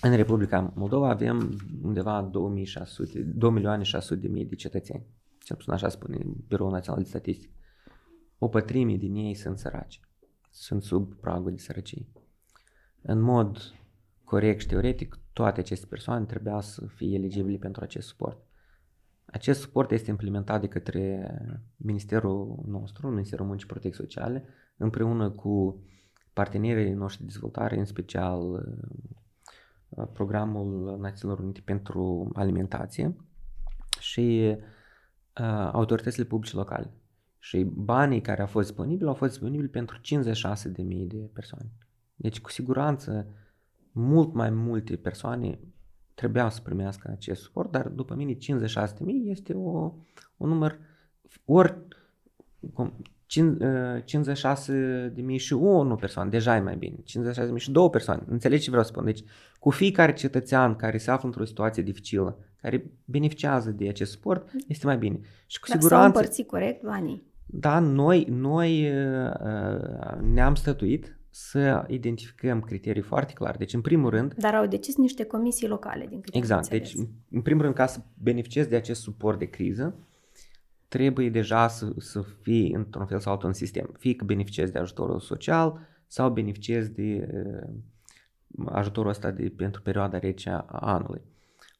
[0.00, 5.06] în Republica Moldova avem undeva 2600, 2 milioane 600 de mii de cetățeni.
[5.38, 7.52] Cel puțin așa spune Biroul Național de Statistică.
[8.38, 10.00] O pătrime din ei sunt săraci.
[10.50, 12.06] Sunt sub pragul de sărăcie.
[13.02, 13.58] În mod
[14.24, 18.47] corect și teoretic, toate aceste persoane trebuia să fie eligibile pentru acest suport.
[19.38, 21.30] Acest suport este implementat de către
[21.76, 24.44] Ministerul nostru, Ministerul Muncii și Protecției Sociale,
[24.76, 25.82] împreună cu
[26.32, 28.40] partenerii noștri de dezvoltare, în special
[29.88, 33.16] uh, Programul Națiunilor Unite pentru Alimentație
[34.00, 36.90] și uh, autoritățile publice locale.
[37.38, 41.70] Și banii care au fost disponibili au fost disponibili pentru 56.000 de persoane.
[42.14, 43.26] Deci, cu siguranță,
[43.92, 45.58] mult mai multe persoane
[46.18, 48.38] trebuia să primească acest suport, dar după mine 56.000
[49.24, 49.92] este o,
[50.36, 50.78] un număr,
[51.44, 51.74] ori
[54.04, 57.70] 56 uh, de mii și o persoană, deja e mai bine, 56 de mii și
[57.70, 59.04] două persoane, înțelegi ce vreau să spun?
[59.04, 59.24] Deci
[59.58, 64.86] cu fiecare cetățean care se află într-o situație dificilă, care beneficiază de acest suport, este
[64.86, 65.20] mai bine.
[65.46, 66.06] Și cu Dar siguranță...
[66.06, 67.22] s-au împărțit corect banii?
[67.46, 73.58] Da, noi, noi uh, uh ne-am stătuit să identificăm criterii foarte clare.
[73.58, 74.34] Deci, în primul rând...
[74.34, 76.68] Dar au decis niște comisii locale, din câte Exact.
[76.68, 76.94] Deci,
[77.30, 79.94] în primul rând, ca să beneficiezi de acest suport de criză,
[80.88, 83.94] trebuie deja să, să fii într-un fel sau altul în sistem.
[83.98, 87.74] Fie că beneficiezi de ajutorul social sau beneficiezi de uh,
[88.66, 91.20] ajutorul ăsta de, pentru perioada rece a anului.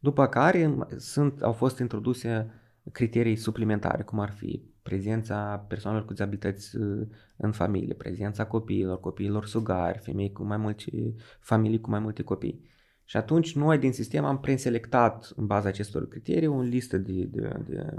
[0.00, 2.50] După care sunt, au fost introduse
[2.92, 9.46] criterii suplimentare, cum ar fi prezența persoanelor cu dizabilități uh, în familie, prezența copiilor, copiilor
[9.46, 12.60] sugari, femei cu mai multe, familii cu mai multe copii.
[13.04, 17.52] Și atunci noi din sistem am preselectat în baza acestor criterii o listă de, de,
[17.66, 17.94] de,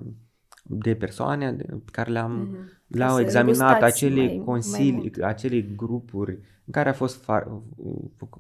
[0.64, 2.88] de persoane pe care le-am, mm-hmm.
[2.88, 6.32] le-au examinat acele mai, consilii, mai acele grupuri
[6.66, 7.64] în care a fost fa,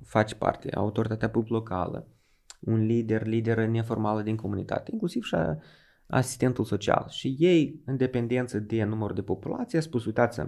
[0.03, 2.07] face parte autoritatea publică locală,
[2.59, 5.57] un lider, lideră neformală din comunitate, inclusiv și a,
[6.09, 7.05] asistentul social.
[7.09, 10.39] Și ei, în dependență de numărul de populație, a spus, uitați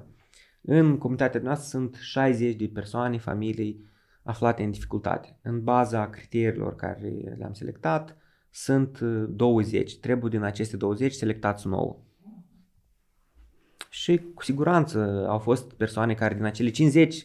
[0.62, 3.90] în comunitatea noastră sunt 60 de persoane, familii
[4.24, 5.40] aflate în dificultate.
[5.42, 8.18] În baza criteriilor care le-am selectat,
[8.50, 9.92] sunt 20.
[9.92, 11.98] Uh, Trebuie din aceste 20 selectați 9.
[13.90, 17.16] Și cu siguranță au fost persoane care din acele 50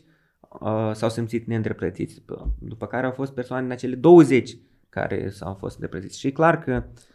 [0.61, 2.22] uh, s-au simțit neîndreptățiți,
[2.59, 4.57] după care au fost persoane din acele 20
[4.88, 6.18] care s-au fost îndreptățiți.
[6.18, 7.06] Și e clar că uh,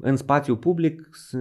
[0.00, 1.38] în spațiu public se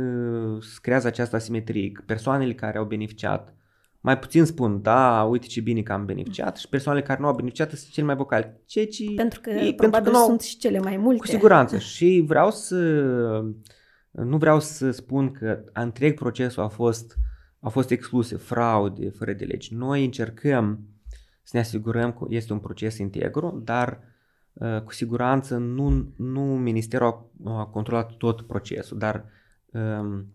[0.82, 1.92] creează această asimetrie.
[2.06, 3.56] Persoanele care au beneficiat
[4.04, 7.36] mai puțin spun, da, uite ce bine că am beneficiat și persoanele care nu au
[7.36, 8.62] beneficiat sunt cele mai vocale.
[8.66, 11.20] Ce, ce, pentru că e, probabil pentru că nu, sunt și cele mai multe.
[11.20, 11.78] Cu siguranță.
[11.78, 12.76] și vreau să,
[14.12, 17.18] nu vreau să spun că întreg procesul a fost,
[17.60, 19.74] a fost excluse fraude, fără de legi.
[19.74, 20.80] Noi încercăm
[21.44, 24.11] să ne asigurăm că este un proces integru, dar uh,
[24.84, 29.26] cu siguranță nu, nu Ministerul a controlat tot procesul, dar
[29.72, 30.26] um,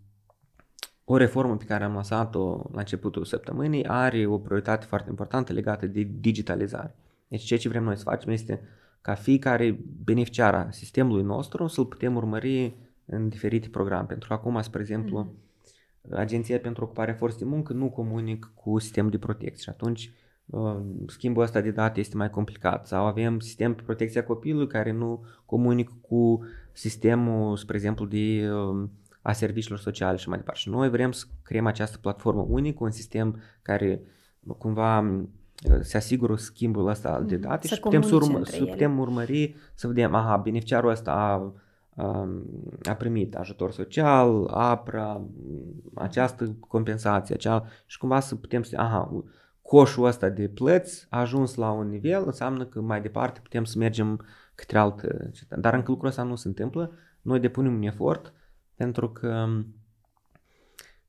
[1.05, 5.87] o reformă pe care am lăsat-o la începutul săptămânii are o prioritate foarte importantă legată
[5.87, 6.94] de digitalizare.
[7.29, 8.61] Deci ceea ce vrem noi să facem este
[9.00, 12.74] ca fiecare beneficiar a sistemului nostru să-l putem urmări
[13.05, 14.07] în diferite programe.
[14.07, 15.35] Pentru că acum, spre exemplu, mm.
[16.11, 20.25] Agenția pentru Ocuparea Forței de Muncă nu comunic cu sistemul de protecție și atunci uh,
[21.06, 24.92] schimbul ăsta de date este mai complicat sau avem sistem de protecție a copilului care
[24.92, 28.88] nu comunic cu sistemul, spre exemplu, de uh,
[29.22, 30.61] a serviciilor sociale și mai departe.
[30.61, 34.00] Și noi vrem să creăm această platformă unică, un sistem care
[34.59, 35.20] cumva
[35.80, 37.40] se asigură schimbul ăsta de mm-hmm.
[37.40, 41.54] date să și putem să, urmă, să putem urmări, să vedem, aha, beneficiarul ăsta a,
[42.04, 42.28] a,
[42.82, 45.20] a primit ajutor social, APRA,
[45.94, 49.24] această compensație, acea, și cumva să putem să, aha,
[49.66, 53.79] coșul ăsta de plăți a ajuns la un nivel, înseamnă că mai departe putem să
[53.79, 54.24] mergem
[54.55, 58.33] către altă Dar încă lucrul ăsta nu se întâmplă, noi depunem un efort,
[58.74, 59.46] pentru că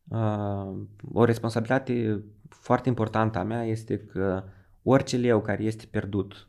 [0.07, 0.77] uh,
[1.13, 4.43] o responsabilitate foarte importantă a mea este că
[4.83, 6.47] orice leu care este pierdut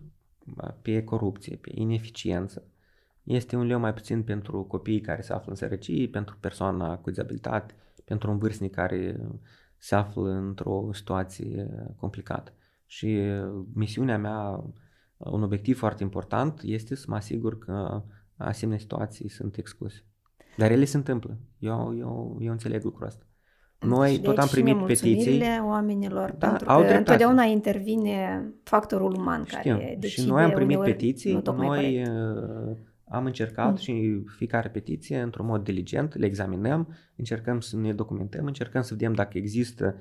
[0.83, 2.63] pe corupție, pe ineficiență,
[3.23, 7.11] este un leu mai puțin pentru copiii care se află în sărăcie, pentru persoana cu
[7.11, 9.21] dizabilitate, pentru un vârstnic care
[9.79, 12.53] se află într-o situație complicată.
[12.87, 13.19] Și
[13.73, 14.65] misiunea mea,
[15.17, 18.03] un obiectiv foarte important, este să mă asigur că
[18.37, 20.05] asemenea situații sunt excluse.
[20.57, 21.39] Dar ele se întâmplă.
[21.59, 23.23] Eu, eu, eu înțeleg lucrul ăsta.
[23.81, 25.43] Noi deci, tot am primit petiții.
[25.67, 26.99] oamenilor, da, pentru au că dreptate.
[26.99, 29.59] întotdeauna intervine factorul uman Știu.
[29.73, 30.23] care decide.
[30.23, 32.77] Și noi am primit petiții, noi uh,
[33.09, 33.77] am încercat mm.
[33.77, 39.13] și fiecare petiție, într-un mod diligent, le examinăm, încercăm să ne documentăm, încercăm să vedem
[39.13, 39.95] dacă există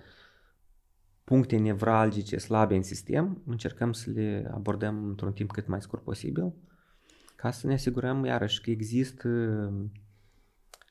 [1.24, 6.54] puncte nevralgice slabe în sistem, încercăm să le abordăm într-un timp cât mai scurt posibil,
[7.36, 9.30] ca să ne asigurăm iarăși că există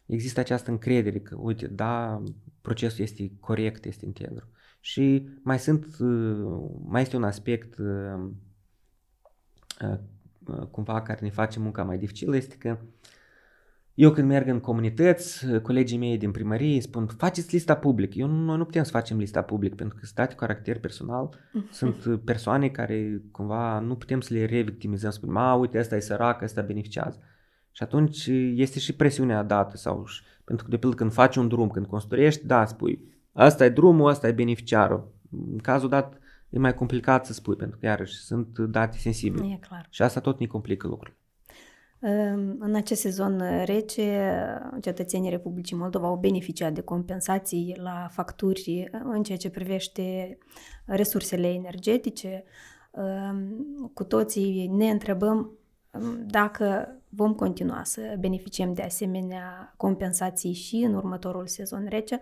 [0.07, 2.23] există această încredere că, uite, da,
[2.61, 4.49] procesul este corect, este integru.
[4.81, 8.29] Și mai sunt, uh, mai este un aspect uh,
[9.83, 9.99] uh,
[10.71, 12.79] cumva care ne face munca mai dificilă, este că
[13.97, 18.15] eu când merg în comunități, colegii mei din primărie spun, faceți lista public.
[18.15, 21.29] Eu, noi nu putem să facem lista public pentru că sunt date cu caracter personal.
[21.53, 21.73] Mhm.
[21.73, 26.43] Sunt persoane care cumva nu putem să le revictimizăm, spunem, a, uite, ăsta e sărac,
[26.43, 27.19] ăsta beneficiază.
[27.73, 30.07] Și atunci este și presiunea dată sau
[30.45, 33.01] pentru că de pildă când faci un drum, când construiești, da, spui,
[33.33, 35.13] asta e drumul, asta e beneficiarul.
[35.53, 36.19] În cazul dat
[36.51, 39.47] e mai complicat să spui, pentru că iarăși sunt date sensibile.
[39.47, 39.87] E clar.
[39.91, 41.19] Și asta tot ne complică lucrurile.
[42.59, 44.33] În acest sezon rece,
[44.81, 50.39] cetățenii Republicii Moldova au beneficiat de compensații la facturi în ceea ce privește
[50.85, 52.45] resursele energetice.
[53.95, 55.51] Cu toții ne întrebăm
[56.27, 62.21] dacă vom continua să beneficiem de asemenea compensații și în următorul sezon rece,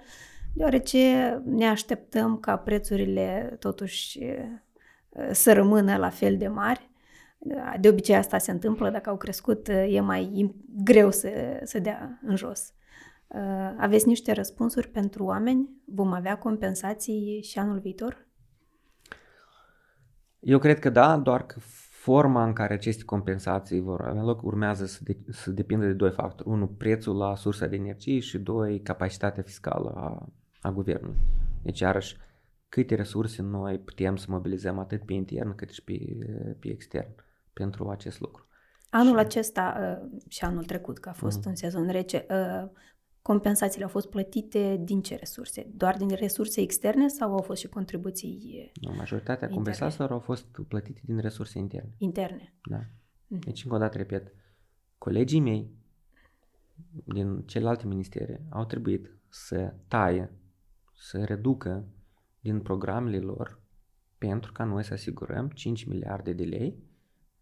[0.55, 0.99] deoarece
[1.45, 4.19] ne așteptăm ca prețurile totuși
[5.31, 6.91] să rămână la fel de mari.
[7.81, 11.29] De obicei asta se întâmplă, dacă au crescut e mai greu să,
[11.63, 12.73] să dea în jos.
[13.79, 15.69] Aveți niște răspunsuri pentru oameni?
[15.85, 18.27] Vom avea compensații și anul viitor?
[20.41, 21.59] Eu cred că da, doar că
[21.91, 26.11] forma în care aceste compensații vor avea loc urmează să, de, să depindă de doi
[26.11, 26.49] factori.
[26.49, 30.29] Unul, prețul la sursa de energie și doi, capacitatea fiscală a,
[30.65, 31.17] a guvernului.
[31.63, 32.17] Deci, iarăși,
[32.69, 35.99] câte resurse noi putem să mobilizăm atât pe intern cât și pe,
[36.59, 37.15] pe extern
[37.53, 38.47] pentru acest lucru.
[38.91, 39.25] Anul și...
[39.25, 41.51] acesta uh, și anul trecut, că a fost mm.
[41.51, 42.71] un sezon rece, uh,
[43.23, 45.67] Compensațiile au fost plătite din ce resurse?
[45.75, 49.55] Doar din resurse externe sau au fost și contribuții no, Majoritatea interne?
[49.55, 51.95] compensațiilor au fost plătite din resurse interne.
[51.99, 52.55] Interne.
[52.71, 52.81] Da.
[53.27, 53.39] Mm.
[53.39, 54.35] Deci, încă o dată, repet,
[54.99, 55.71] colegii mei
[57.05, 60.33] din celelalte ministere au trebuit să taie,
[60.97, 61.85] să reducă
[62.41, 63.61] din programele lor
[64.19, 66.83] pentru ca noi să asigurăm 5 miliarde de lei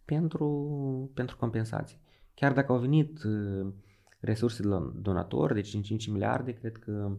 [0.04, 2.00] pentru, pentru compensații.
[2.34, 3.72] Chiar dacă au venit uh,
[4.20, 7.18] resurse de la donatori, deci 5 miliarde, cred că 1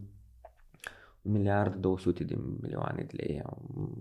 [1.22, 3.96] miliard 200 de milioane de lei au,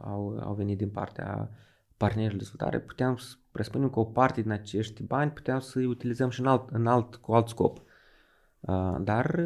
[0.00, 1.50] au, au venit din partea
[1.96, 2.80] partenerilor de dezvoltare.
[2.80, 6.68] Puteam să presupunem că o parte din acești bani puteam să-i utilizăm și în alt,
[6.70, 7.82] în alt, cu alt scop.
[9.00, 9.40] Dar,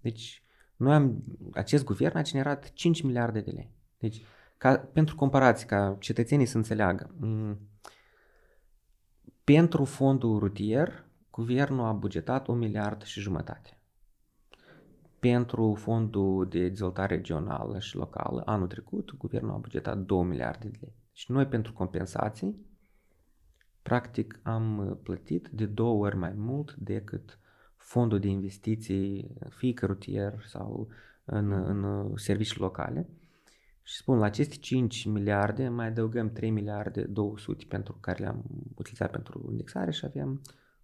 [0.00, 0.42] deci,
[0.80, 1.22] Noi am,
[1.52, 3.70] acest guvern a generat 5 miliarde de lei.
[3.98, 4.22] Deci,
[4.56, 7.56] ca, pentru comparație, ca cetățenii să înțeleagă, m-
[9.44, 13.78] pentru fondul rutier, guvernul a bugetat un miliard și jumătate.
[15.18, 20.78] Pentru fondul de dezvoltare regională și locală, anul trecut, guvernul a bugetat 2 miliarde de
[20.80, 20.94] lei.
[21.12, 22.66] Și noi pentru compensații,
[23.82, 27.38] practic am plătit de două ori mai mult decât
[27.90, 30.88] fondul de investiții, fie că rutier sau
[31.24, 33.08] în, în servicii locale.
[33.82, 39.10] Și spun, la aceste 5 miliarde mai adăugăm 3 miliarde 200 pentru care le-am utilizat
[39.10, 40.40] pentru indexare și avem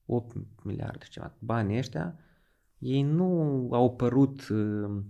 [0.06, 1.34] 8 miliarde și ceva.
[1.38, 2.18] Banii ăștia,
[2.78, 5.02] ei nu au părut uh,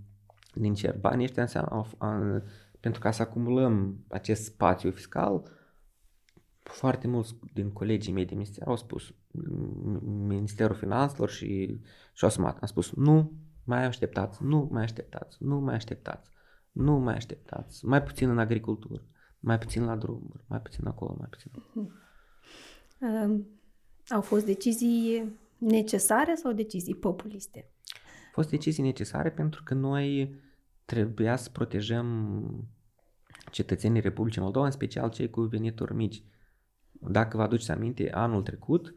[0.53, 0.97] din cer.
[0.97, 2.41] Banii ăștia înseamnă, uh,
[2.79, 5.43] pentru ca să acumulăm acest spațiu fiscal,
[6.67, 9.13] foarte mulți din colegii mei din minister au spus,
[10.01, 11.79] Ministerul Finanțelor și,
[12.13, 13.31] și asumat, am spus, nu
[13.63, 16.29] mai așteptați, nu mai așteptați, nu mai așteptați,
[16.71, 19.03] nu mai așteptați, mai puțin în agricultură,
[19.39, 21.87] mai puțin la drumuri, mai puțin acolo, mai puțin acolo.
[22.99, 23.39] Uh,
[24.09, 27.71] au fost decizii necesare sau decizii populiste?
[28.25, 30.35] Au fost decizii necesare pentru că noi
[30.85, 32.67] trebuia să protejăm
[33.51, 36.23] cetățenii Republicii Moldova, în special cei cu venituri mici.
[36.99, 38.93] Dacă vă aduceți aminte, anul trecut,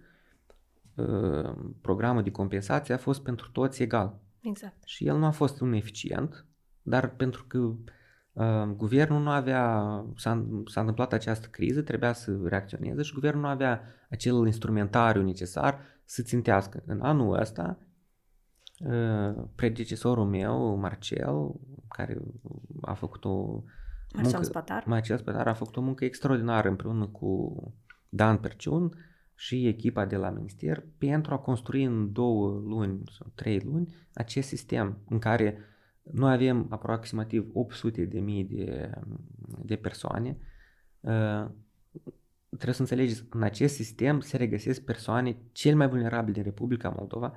[0.95, 4.19] uh, programul de compensație a fost pentru toți egal.
[4.41, 4.83] Exact.
[4.85, 6.45] Și el nu a fost un eficient,
[6.83, 7.59] dar pentru că
[8.33, 9.85] uh, guvernul nu avea,
[10.17, 15.81] s-a, s-a întâmplat această criză, trebuia să reacționeze și guvernul nu avea acel instrumentariu necesar
[16.05, 16.83] să țintească.
[16.87, 17.79] În anul ăsta,
[18.79, 21.55] uh, predecesorul meu, Marcel,
[21.89, 22.21] care
[22.81, 23.63] a făcut o
[24.13, 24.85] Marcel muncă, Spatar.
[24.87, 27.55] Marcel Spatar a făcut o muncă extraordinară împreună cu
[28.11, 28.93] Dan Perciun
[29.35, 34.49] și echipa de la minister pentru a construi în două luni sau trei luni acest
[34.49, 35.59] sistem în care
[36.03, 38.91] noi avem aproximativ 800 de mii de,
[39.63, 40.39] de persoane.
[41.01, 41.47] Uh,
[42.49, 47.35] trebuie să înțelegeți, în acest sistem se regăsesc persoane cel mai vulnerabile din Republica Moldova.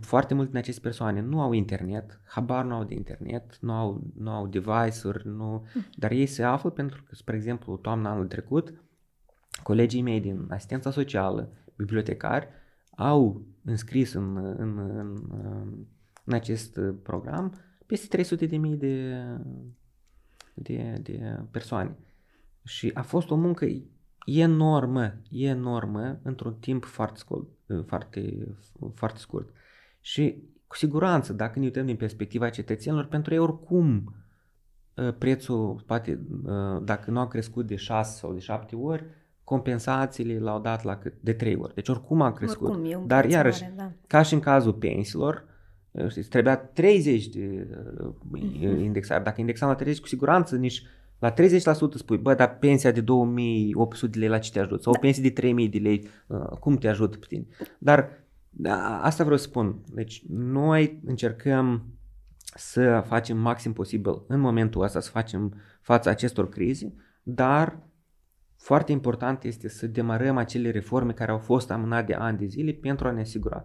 [0.00, 4.02] Foarte multe din aceste persoane nu au internet, habar nu au de internet, nu au,
[4.14, 5.66] nu au device-uri, nu,
[5.96, 8.74] dar ei se află pentru că, spre exemplu, toamna anul trecut,
[9.62, 12.48] colegii mei din asistența socială, bibliotecari,
[12.90, 15.18] au înscris în, în, în,
[16.24, 17.54] în acest program
[17.86, 19.24] peste 300 de mii de,
[20.54, 21.96] de, de persoane.
[22.64, 23.66] Și a fost o muncă
[24.24, 27.48] enormă, enormă, într-un timp foarte scurt,
[27.86, 28.48] foarte,
[28.94, 29.48] foarte scurt.
[30.00, 34.14] Și cu siguranță, dacă ne uităm din perspectiva cetățenilor, pentru ei oricum
[35.18, 36.20] prețul, poate,
[36.82, 39.04] dacă nu a crescut de 6 sau de 7 ori,
[39.50, 41.14] compensațiile l-au dat la cât?
[41.20, 41.74] De trei ori.
[41.74, 42.68] Deci oricum a crescut.
[42.68, 43.92] Oricum, e un Dar iarăși, mare, da.
[44.06, 45.44] ca și în cazul pensiilor,
[46.08, 47.68] știți, trebuia 30 de
[48.00, 49.22] uh, indexare.
[49.22, 50.82] Dacă indexam la 30, cu siguranță nici
[51.18, 51.34] la 30%
[51.94, 54.82] spui, bă, dar pensia de 2800 de lei la ce te ajută?
[54.82, 54.98] Sau da.
[54.98, 57.46] o pensie de 3000 de lei, uh, cum te ajută pe tine?
[57.78, 58.08] Dar
[58.50, 59.78] da, asta vreau să spun.
[59.94, 61.84] Deci noi încercăm
[62.54, 66.92] să facem maxim posibil în momentul ăsta, să facem față acestor crize,
[67.22, 67.78] dar
[68.60, 72.72] foarte important este să demarăm acele reforme care au fost amânate de ani de zile
[72.72, 73.64] pentru a ne asigura.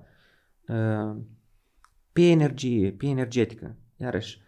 [0.68, 1.16] Uh,
[2.12, 4.42] pe energie, pe energetică, iarăși,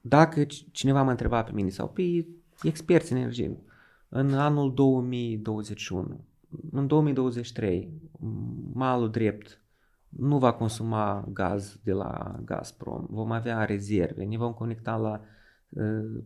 [0.00, 2.26] dacă cineva mă întreba pe mine sau pe
[2.62, 3.58] experți în energie,
[4.08, 6.24] în anul 2021,
[6.70, 7.92] în 2023,
[8.72, 9.60] malul drept
[10.08, 15.20] nu va consuma gaz de la Gazprom, vom avea rezerve, ne vom conecta la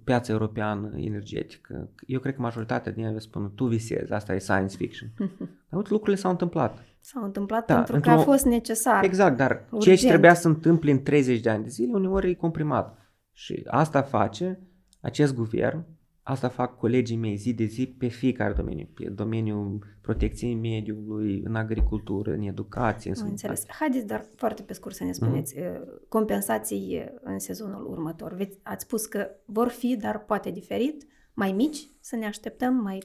[0.05, 1.91] piața europeană energetică.
[2.07, 5.09] Eu cred că majoritatea din ele spun, tu visezi, asta e science fiction.
[5.69, 6.85] Dar uite, lucrurile s-au întâmplat.
[7.01, 9.05] S-au întâmplat da, pentru că a fost necesar.
[9.05, 9.83] Exact, dar urgent.
[9.83, 12.99] ceea ce trebuia să întâmple în 30 de ani de zile, uneori e comprimat.
[13.33, 14.61] Și asta face
[15.01, 15.85] acest guvern
[16.25, 21.55] Asta fac colegii mei zi de zi pe fiecare domeniu, pe domeniul protecției mediului, în
[21.55, 23.13] agricultură, în educație.
[23.15, 23.65] În înțeles.
[23.69, 26.09] Haideți, dar foarte pe scurt să ne spuneți, mm-hmm.
[26.09, 28.37] compensații în sezonul următor.
[28.63, 33.03] Ați spus că vor fi, dar poate diferit, mai mici, să ne așteptăm mai...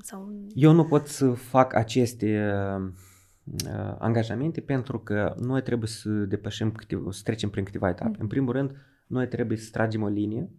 [0.00, 0.32] Sau...
[0.54, 7.10] Eu nu pot să fac aceste uh, angajamente pentru că noi trebuie să depășim, câteva,
[7.10, 8.16] să trecem prin câteva etape.
[8.16, 8.20] Mm-hmm.
[8.20, 8.76] În primul rând,
[9.06, 10.50] noi trebuie să tragem o linie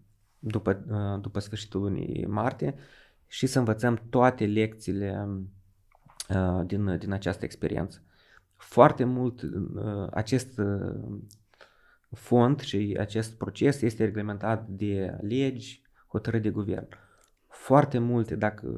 [0.47, 2.75] după, uh, după sfârșitul lunii martie
[3.27, 5.27] și să învățăm toate lecțiile
[6.29, 8.01] uh, din, din această experiență.
[8.55, 10.59] Foarte mult uh, acest
[12.11, 16.87] fond și acest proces este reglementat de legi, hotărâri de guvern.
[17.47, 18.77] Foarte multe, dacă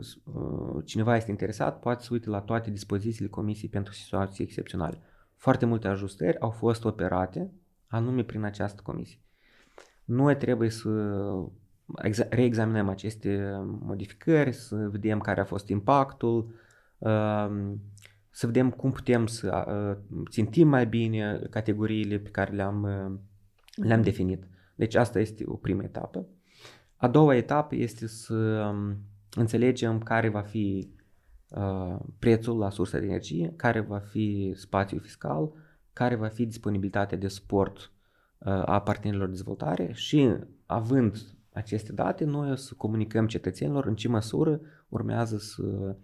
[0.85, 5.01] cineva este interesat, poate să uite la toate dispozițiile Comisiei pentru situații excepționale.
[5.35, 7.51] Foarte multe ajustări au fost operate
[7.87, 9.19] anume prin această comisie.
[10.07, 10.89] Noi trebuie să
[12.29, 16.53] reexaminăm aceste modificări, să vedem care a fost impactul,
[16.97, 17.81] um,
[18.29, 23.19] să vedem cum putem să uh, țintim mai bine categoriile pe care le-am, uh,
[23.85, 24.47] le-am definit.
[24.75, 26.25] Deci asta este o primă etapă.
[26.95, 28.35] A doua etapă este să
[28.73, 28.97] um,
[29.35, 30.89] înțelegem care va fi
[31.49, 35.51] uh, prețul la sursa de energie, care va fi spațiul fiscal,
[35.93, 37.91] care va fi disponibilitatea de suport
[38.45, 40.33] a partenerilor de dezvoltare și
[40.65, 41.17] având
[41.53, 44.59] aceste date, noi o să comunicăm cetățenilor în ce măsură
[44.89, 45.95] urmează să,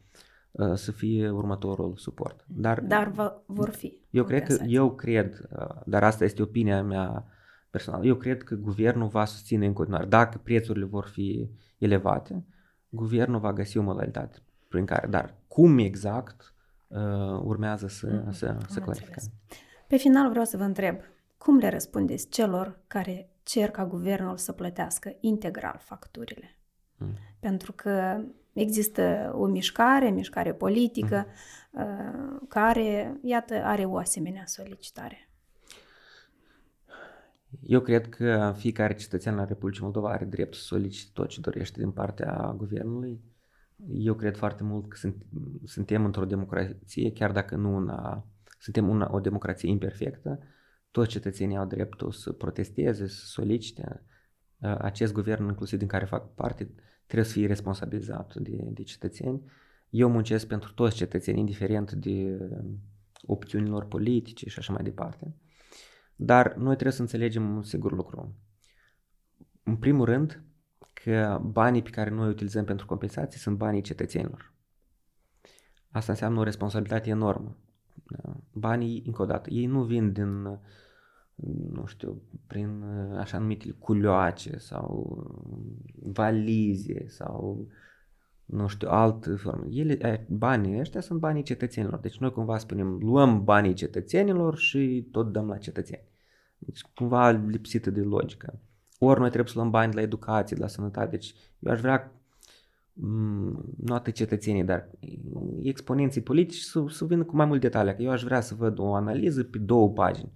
[0.74, 2.46] să fie următorul suport.
[2.48, 4.02] Dar, dar vă, vor fi.
[4.10, 5.50] Eu cred că, eu cred,
[5.86, 7.26] dar asta este opinia mea
[7.70, 10.06] personală, eu cred că guvernul va susține în continuare.
[10.06, 12.46] Dacă prețurile vor fi elevate,
[12.90, 16.54] guvernul va găsi o modalitate prin care, dar cum exact
[16.88, 17.00] uh,
[17.44, 18.30] urmează să, mm-hmm.
[18.30, 19.24] să, să clarificăm.
[19.88, 20.96] Pe final vreau să vă întreb,
[21.44, 26.58] cum le răspundeți celor care cer ca guvernul să plătească integral facturile?
[26.98, 27.14] Mm.
[27.40, 28.22] Pentru că
[28.54, 31.26] există o mișcare, mișcare politică,
[31.72, 32.46] mm.
[32.48, 35.30] care, iată, are o asemenea solicitare.
[37.62, 41.80] Eu cred că fiecare cetățean al Republicii Moldova are dreptul să solicite tot ce dorește
[41.80, 43.22] din partea guvernului.
[43.92, 45.16] Eu cred foarte mult că sunt,
[45.64, 48.26] suntem într-o democrație, chiar dacă nu una,
[48.60, 50.40] suntem una, o democrație imperfectă,
[50.94, 54.04] toți cetățenii au dreptul să protesteze, să solicite.
[54.60, 56.76] Acest guvern, inclusiv din care fac parte,
[57.06, 59.42] trebuie să fie responsabilizat de, de cetățeni.
[59.90, 62.38] Eu muncesc pentru toți cetățenii, indiferent de
[63.22, 65.36] opțiunilor politice și așa mai departe.
[66.16, 68.36] Dar noi trebuie să înțelegem un sigur lucru.
[69.64, 70.44] În primul rând,
[70.94, 74.54] că banii pe care noi utilizăm pentru compensații sunt banii cetățenilor.
[75.90, 77.58] Asta înseamnă o responsabilitate enormă.
[78.52, 80.60] Banii, încă o dată, ei nu vin din
[81.72, 82.84] nu știu, prin
[83.18, 85.18] așa numitele culioace sau
[85.96, 87.68] valize sau
[88.46, 89.66] nu știu, altă formă.
[89.70, 92.00] Ele, banii ăștia sunt banii cetățenilor.
[92.00, 96.04] Deci noi cumva spunem, luăm banii cetățenilor și tot dăm la cetățeni.
[96.58, 98.60] Deci cumva lipsită de logică.
[99.00, 101.10] Ori noi trebuie să luăm bani de la educație, de la sănătate.
[101.10, 102.12] Deci eu aș vrea
[103.78, 104.90] nu atât cetățenii, dar
[105.62, 107.96] exponenții politici să, să vină cu mai mult detalii.
[107.96, 110.32] Că eu aș vrea să văd o analiză pe două pagini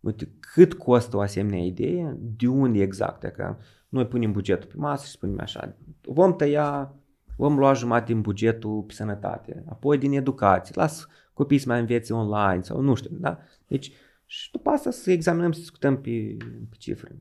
[0.00, 3.56] uite, cât costă o asemenea idee, de unde exact, că
[3.88, 6.94] noi punem bugetul pe masă și spunem așa, vom tăia,
[7.36, 12.12] vom lua jumătate din bugetul pe sănătate, apoi din educație, las copiii să mai învețe
[12.12, 13.38] online sau nu știu, da?
[13.66, 13.92] Deci,
[14.26, 16.36] și după asta să examinăm, să discutăm pe,
[16.68, 17.16] pe cifre.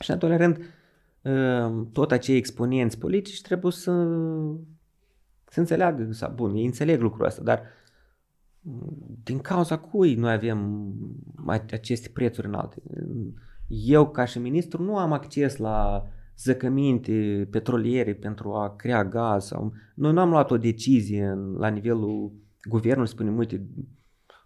[0.00, 0.58] Și în al doilea rând,
[1.24, 3.90] ă, tot acei exponenți politici trebuie să,
[5.48, 7.62] să înțeleagă, sau, bun, ei înțeleg lucrul ăsta, dar
[9.22, 10.92] din cauza cui noi avem
[11.70, 12.82] aceste prețuri înalte.
[13.66, 16.06] Eu, ca și ministru, nu am acces la
[16.38, 19.44] zăcăminte petroliere pentru a crea gaz.
[19.44, 19.72] Sau...
[19.94, 22.32] Noi nu am luat o decizie la nivelul
[22.68, 23.66] guvernului, spunem, uite,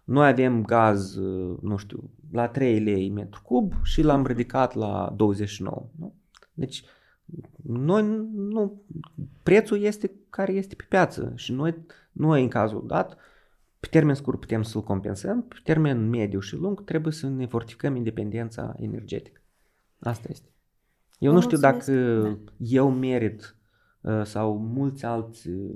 [0.03, 1.15] noi avem gaz,
[1.61, 5.89] nu știu, la 3 lei metru cub și l-am ridicat la 29.
[5.99, 6.13] Nu?
[6.53, 6.83] Deci,
[7.63, 8.03] noi
[8.33, 8.81] nu,
[9.43, 11.75] prețul este care este pe piață și noi,
[12.11, 13.17] noi în cazul dat,
[13.79, 17.95] pe termen scurt putem să-l compensăm, pe termen mediu și lung trebuie să ne fortificăm
[17.95, 19.41] independența energetică.
[19.99, 20.49] Asta este.
[21.17, 22.37] Eu nu știu dacă da.
[22.57, 23.55] eu merit
[24.01, 25.67] uh, sau mulți alți uh,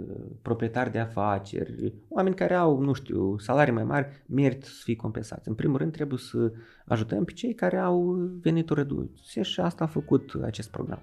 [0.42, 5.48] proprietari de afaceri, oameni care au, nu știu, salarii mai mari, merită să fie compensați.
[5.48, 6.52] În primul rând trebuie să
[6.86, 11.02] ajutăm pe cei care au venituri reduse și asta a făcut acest program.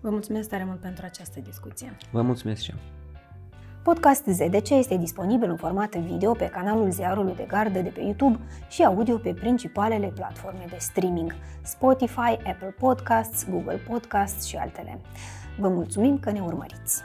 [0.00, 1.96] Vă mulțumesc tare mult pentru această discuție.
[2.12, 3.03] Vă mulțumesc și eu.
[3.84, 8.38] Podcast ZDC este disponibil în format video pe canalul Ziarului de Gardă de pe YouTube
[8.68, 15.00] și audio pe principalele platforme de streaming Spotify, Apple Podcasts, Google Podcasts și altele.
[15.58, 17.02] Vă mulțumim că ne urmăriți!